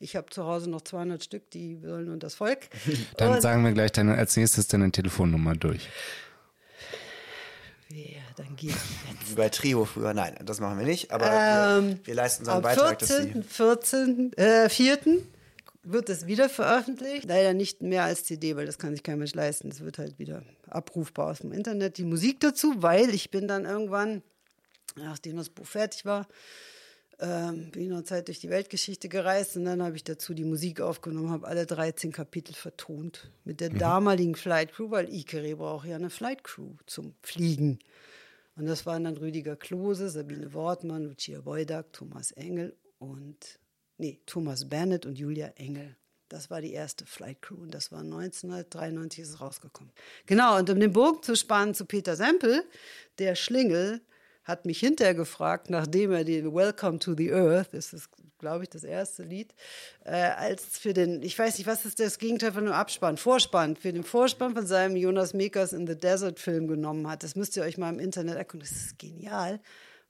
[0.00, 2.68] Ich habe zu Hause noch 200 Stück, die sollen und das Volk.
[3.16, 5.88] Dann und sagen wir gleich dann als nächstes deine Telefonnummer durch.
[7.94, 9.30] Ja, dann gehe ich jetzt.
[9.30, 10.14] Wie bei Trio früher.
[10.14, 11.10] Nein, das machen wir nicht.
[11.10, 13.02] Aber ähm, wir, wir, leisten unseren am Beitrag.
[13.02, 13.42] Am 14.
[13.44, 14.32] 14.
[14.34, 14.98] Äh, 4.
[15.82, 17.24] wird es wieder veröffentlicht.
[17.26, 19.68] Leider nicht mehr als CD, weil das kann sich kein Mensch leisten.
[19.68, 21.98] Es wird halt wieder abrufbar aus dem Internet.
[21.98, 24.22] Die Musik dazu, weil ich bin dann irgendwann,
[24.96, 26.26] nachdem das Buch fertig war,
[27.22, 30.44] ähm, bin ich noch Zeit durch die Weltgeschichte gereist und dann habe ich dazu die
[30.44, 33.78] Musik aufgenommen, habe alle 13 Kapitel vertont mit der mhm.
[33.78, 37.78] damaligen Flight Crew, weil Ikere braucht ja eine Flight Crew zum Fliegen.
[38.56, 43.60] Und das waren dann Rüdiger Klose, Sabine Wortmann, Lucia Beudak, Thomas Engel und,
[43.98, 45.96] nee, Thomas Bennett und Julia Engel.
[46.28, 49.92] Das war die erste Flight Crew und das war 1993 ist es rausgekommen.
[50.26, 52.64] Genau, und um den Bogen zu spannen zu Peter Sempel,
[53.18, 54.00] der Schlingel,
[54.44, 58.70] hat mich hinterher gefragt, nachdem er die Welcome to the Earth, das ist, glaube ich,
[58.70, 59.54] das erste Lied,
[60.04, 63.76] äh, als für den, ich weiß nicht, was ist das Gegenteil von einem Abspann, Vorspann,
[63.76, 67.22] für den Vorspann von seinem Jonas Mekas in the Desert Film genommen hat.
[67.22, 68.68] Das müsst ihr euch mal im Internet erkunden.
[68.68, 69.60] Das ist genial,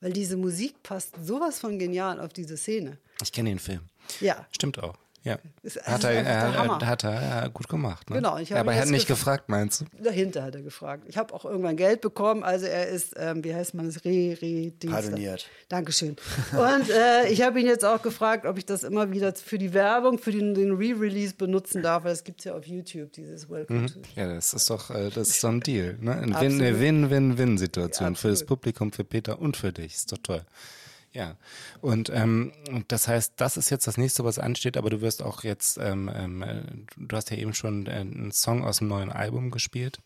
[0.01, 2.99] weil diese Musik passt sowas von genial auf diese Szene.
[3.23, 3.81] Ich kenne den Film.
[4.21, 4.47] Ja.
[4.51, 4.97] Stimmt auch.
[5.25, 5.39] Ja.
[5.63, 8.11] Ist, hat, er, er, hat er gut gemacht.
[8.11, 8.17] Ne?
[8.17, 8.39] Genau.
[8.39, 9.85] Ich Aber er hat nicht gefragt, meinst du?
[10.03, 11.05] Dahinter hat er gefragt.
[11.07, 12.43] Ich habe auch irgendwann Geld bekommen.
[12.43, 15.47] Also er ist, ähm, wie heißt man es, re, re Pardoniert.
[15.69, 16.17] Dankeschön.
[16.53, 19.73] Und äh, ich habe ihn jetzt auch gefragt, ob ich das immer wieder für die
[19.73, 22.05] Werbung, für den, den Re-Release benutzen darf.
[22.05, 23.87] Weil es gibt ja auf YouTube, dieses Welcome mhm.
[23.87, 24.01] to.
[24.17, 25.97] Ja, das ist doch äh, das ist so ein Deal.
[26.01, 26.17] Ne?
[26.17, 29.95] Eine Win-Win-Win-Situation ja, für das Publikum, für Peter und für dich.
[29.95, 30.43] Ist doch toll.
[31.15, 31.37] Ja,
[31.83, 32.53] und ähm,
[32.89, 36.11] das heißt, das ist jetzt das nächste, was ansteht, aber du wirst auch jetzt, ähm,
[36.15, 36.63] ähm, äh,
[36.97, 40.01] du hast ja eben schon äh, einen Song aus dem neuen Album gespielt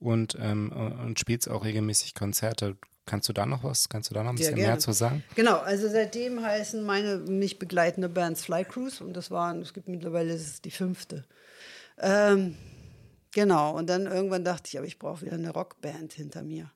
[0.00, 2.76] und, ähm, und spielst auch regelmäßig Konzerte.
[3.06, 5.22] Kannst du da noch was, kannst du da noch ein bisschen ja, mehr zu sagen?
[5.36, 9.88] Genau, also seitdem heißen meine mich begleitende Bands Fly Cruise und das waren, es gibt
[9.88, 11.24] mittlerweile, ist die fünfte.
[11.98, 12.56] Ähm,
[13.32, 16.72] genau, und dann irgendwann dachte ich, aber ich brauche wieder eine Rockband hinter mir.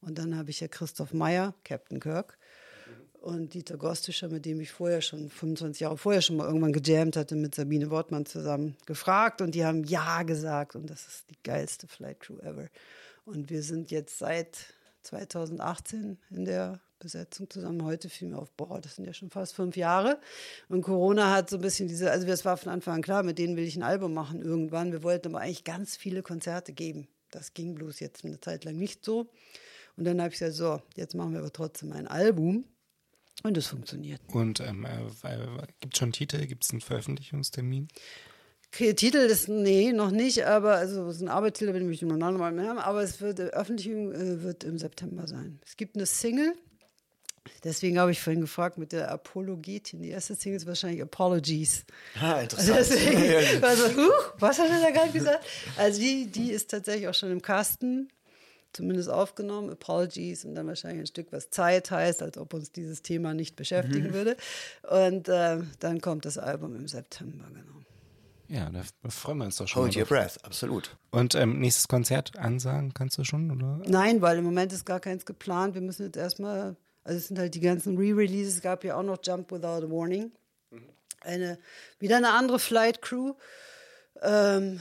[0.00, 2.38] Und dann habe ich ja Christoph Meyer, Captain Kirk,
[3.20, 7.16] und Dieter Gostischer, mit dem ich vorher schon, 25 Jahre vorher schon mal irgendwann gejammt
[7.16, 11.38] hatte, mit Sabine Wortmann zusammen gefragt und die haben Ja gesagt und das ist die
[11.42, 12.68] geilste Flight Crew ever.
[13.24, 14.56] Und wir sind jetzt seit
[15.02, 17.84] 2018 in der Besetzung zusammen.
[17.84, 20.18] Heute fiel mir auf, boah, das sind ja schon fast fünf Jahre.
[20.68, 23.38] Und Corona hat so ein bisschen diese, also das war von Anfang an klar, mit
[23.38, 24.92] denen will ich ein Album machen irgendwann.
[24.92, 27.08] Wir wollten aber eigentlich ganz viele Konzerte geben.
[27.30, 29.30] Das ging bloß jetzt eine Zeit lang nicht so.
[29.96, 32.64] Und dann habe ich gesagt, so, jetzt machen wir aber trotzdem ein Album.
[33.42, 34.20] Und es funktioniert.
[34.32, 34.98] Und ähm, äh,
[35.80, 36.46] gibt es schon Titel?
[36.46, 37.88] Gibt es einen Veröffentlichungstermin?
[38.70, 42.30] Titel ist, nee, noch nicht, aber also es ist ein Arbeitstitel, wenn ich mich noch
[42.30, 45.58] mal mehr haben, aber es wird, die Veröffentlichung äh, wird im September sein.
[45.66, 46.54] Es gibt eine Single,
[47.64, 50.02] deswegen habe ich vorhin gefragt mit der Apologetin.
[50.02, 51.84] Die erste Single ist wahrscheinlich Apologies.
[52.20, 52.78] Ah, interessant.
[52.78, 55.44] Also deswegen, also, huch, was hat er da gerade gesagt?
[55.76, 58.08] Also die, die ist tatsächlich auch schon im Kasten,
[58.72, 63.02] zumindest aufgenommen, Apologies und dann wahrscheinlich ein Stück, was Zeit heißt, als ob uns dieses
[63.02, 64.36] Thema nicht beschäftigen würde.
[64.88, 67.80] Und äh, dann kommt das Album im September, genau.
[68.48, 69.84] Ja, da freuen wir uns doch schon.
[69.84, 70.96] Hold your breath, absolut.
[71.12, 73.80] Und ähm, nächstes Konzert ansagen kannst du schon, oder?
[73.86, 75.74] Nein, weil im Moment ist gar keins geplant.
[75.74, 79.04] Wir müssen jetzt erstmal, also es sind halt die ganzen Re-Releases, es gab ja auch
[79.04, 80.32] noch Jump Without a Warning.
[81.20, 81.58] Eine,
[82.00, 83.34] wieder eine andere Flight Crew.
[84.20, 84.80] Ähm,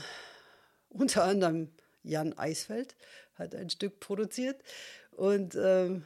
[0.89, 1.69] unter anderem
[2.01, 2.95] Jan Eisfeld
[3.39, 4.61] hat ein Stück produziert.
[5.11, 6.03] Und, ähm,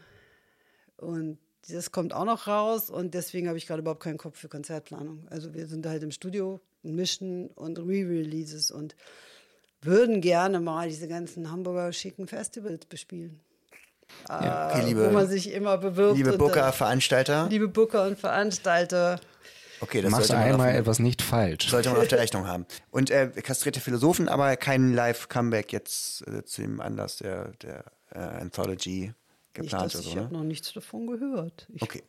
[0.97, 1.37] und
[1.69, 5.25] das kommt auch noch raus und deswegen habe ich gerade überhaupt keinen Kopf für Konzertplanung.
[5.29, 8.95] Also wir sind halt im Studio und mischen und Re-Releases und
[9.81, 13.39] würden gerne mal diese ganzen Hamburger schicken Festivals bespielen.
[14.29, 16.17] Ja, Äh, okay, liebe, wo man sich immer bewirbt.
[16.17, 17.47] liebe und Booker, dann- Veranstalter.
[17.49, 19.19] liebe Booker und Veranstalter.
[19.79, 21.69] Okay, das Machst einmal auf, etwas nicht falsch.
[21.69, 22.65] sollte man auf der Rechnung haben.
[22.91, 28.19] Und äh, kastrierte Philosophen, aber kein Live-Comeback jetzt äh, zu dem Anlass der, der äh,
[28.19, 29.15] Anthology Nicht,
[29.53, 30.37] geplant dass oder ich so, habe ne?
[30.39, 31.67] noch nichts davon gehört.
[31.73, 32.03] Ich, Okay.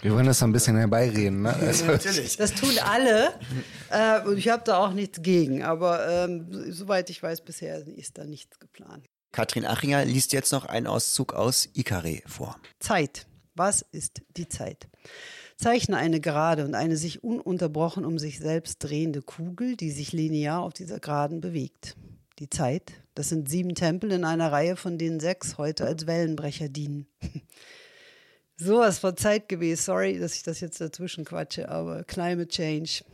[0.00, 1.42] Wir wollen das so ein bisschen herbeireden.
[1.42, 1.54] Ne?
[1.54, 2.36] Also, Natürlich.
[2.36, 3.32] Das tun alle.
[3.90, 5.62] äh, und ich habe da auch nichts gegen.
[5.62, 9.06] Aber ähm, so- soweit ich weiß, bisher ist da nichts geplant.
[9.32, 12.56] Katrin Achinger liest jetzt noch einen Auszug aus Ikare vor.
[12.80, 13.26] Zeit.
[13.54, 14.88] Was ist die Zeit?
[15.56, 20.62] Zeichne eine gerade und eine sich ununterbrochen um sich selbst drehende Kugel, die sich linear
[20.62, 21.96] auf dieser Geraden bewegt.
[22.38, 26.68] Die Zeit, das sind sieben Tempel in einer Reihe, von denen sechs heute als Wellenbrecher
[26.68, 27.06] dienen.
[28.56, 29.84] Sowas von zeitgemäß.
[29.84, 33.04] Sorry, dass ich das jetzt dazwischen quatsche, aber Climate Change.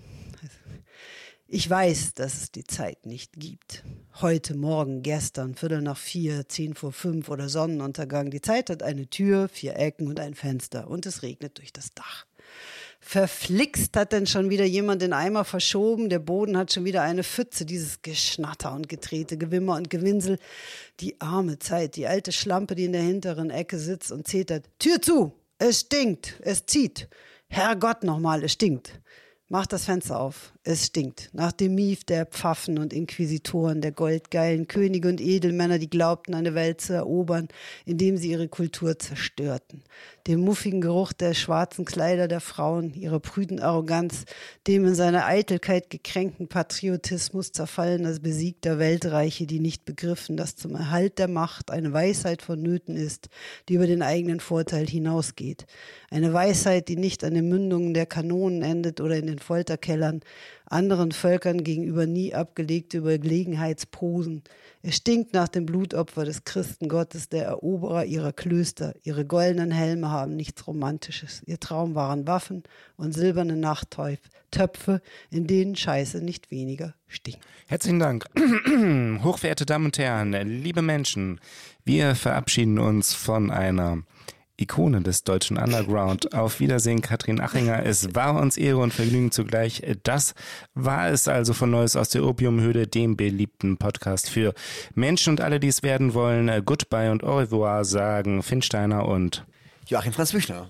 [1.52, 3.82] Ich weiß, dass es die Zeit nicht gibt.
[4.20, 8.30] Heute, morgen, gestern, Viertel nach vier, zehn vor fünf oder Sonnenuntergang.
[8.30, 11.92] Die Zeit hat eine Tür, vier Ecken und ein Fenster und es regnet durch das
[11.92, 12.26] Dach.
[13.00, 16.10] Verflixt hat denn schon wieder jemand den Eimer verschoben.
[16.10, 20.38] Der Boden hat schon wieder eine Pfütze, dieses Geschnatter und gedrehte Gewimmer und Gewinsel.
[21.00, 24.66] Die arme Zeit, die alte Schlampe, die in der hinteren Ecke sitzt und zetert.
[24.78, 25.32] Tür zu!
[25.58, 26.34] Es stinkt!
[26.40, 27.08] Es zieht!
[27.48, 29.00] Herrgott nochmal, es stinkt!
[29.48, 30.52] Mach das Fenster auf.
[30.62, 31.30] Es stinkt.
[31.32, 36.54] Nach dem Mief der Pfaffen und Inquisitoren, der goldgeilen Könige und Edelmänner, die glaubten, eine
[36.54, 37.48] Welt zu erobern,
[37.86, 39.82] indem sie ihre Kultur zerstörten.
[40.26, 44.26] Dem muffigen Geruch der schwarzen Kleider der Frauen, ihrer prüden Arroganz,
[44.66, 51.18] dem in seiner Eitelkeit gekränkten Patriotismus zerfallener besiegter Weltreiche, die nicht begriffen, dass zum Erhalt
[51.18, 53.30] der Macht eine Weisheit vonnöten ist,
[53.70, 55.64] die über den eigenen Vorteil hinausgeht.
[56.10, 60.20] Eine Weisheit, die nicht an den Mündungen der Kanonen endet oder in den Folterkellern,
[60.70, 64.42] anderen Völkern gegenüber nie abgelegte Überlegenheitsposen.
[64.82, 68.94] Es stinkt nach dem Blutopfer des Christengottes, der Eroberer ihrer Klöster.
[69.02, 71.42] Ihre goldenen Helme haben nichts Romantisches.
[71.44, 72.62] Ihr Traum waren Waffen
[72.96, 77.40] und silberne Nachttöpfe, in denen Scheiße nicht weniger stinkt.
[77.66, 78.26] Herzlichen Dank.
[79.22, 81.40] Hochverehrte Damen und Herren, liebe Menschen,
[81.84, 84.02] wir verabschieden uns von einer
[84.60, 86.34] Ikone des deutschen Underground.
[86.34, 87.84] Auf Wiedersehen, Katrin Achinger.
[87.84, 89.82] Es war uns Ehre und Vergnügen zugleich.
[90.02, 90.34] Das
[90.74, 94.54] war es also von Neues aus der Opiumhöhle, dem beliebten Podcast für
[94.94, 96.64] Menschen und alle, die es werden wollen.
[96.64, 99.44] Goodbye und au revoir sagen Finsteiner und
[99.86, 100.68] Joachim Franz Büchner.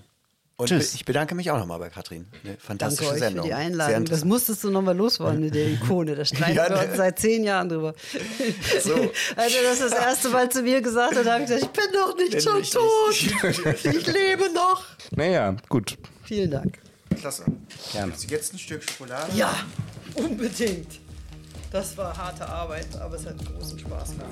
[0.61, 0.93] Und Tschüss.
[0.93, 2.27] ich bedanke mich auch nochmal bei Katrin.
[2.43, 3.43] Eine fantastische Danke euch Sendung.
[3.45, 4.05] für die Sehr Einladung.
[4.05, 6.15] Das musstest du nochmal loswerden mit der Ikone.
[6.15, 6.87] Da streiten Ja, wir ne.
[6.87, 7.95] uns seit zehn Jahren drüber.
[9.35, 11.91] Als er das das erste Mal zu mir gesagt hat, habe ich gesagt, ich bin
[11.93, 13.93] doch nicht schon tot.
[13.95, 14.83] Ich lebe noch.
[15.15, 15.97] naja, gut.
[16.23, 16.77] Vielen Dank.
[17.19, 17.43] Klasse.
[17.91, 18.11] Gerne.
[18.11, 19.31] Gibt's jetzt ein Stück Schokolade?
[19.35, 19.53] Ja,
[20.15, 20.99] unbedingt.
[21.71, 24.27] Das war harte Arbeit, aber es hat großen Spaß gemacht.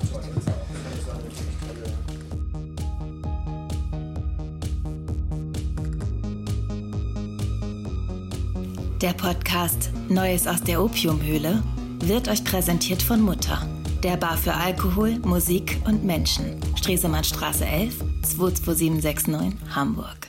[9.00, 11.62] Der Podcast Neues aus der Opiumhöhle
[12.04, 13.66] wird euch präsentiert von Mutter,
[14.02, 16.60] der Bar für Alkohol, Musik und Menschen.
[16.76, 20.28] Stresemannstraße 11 22769 Hamburg.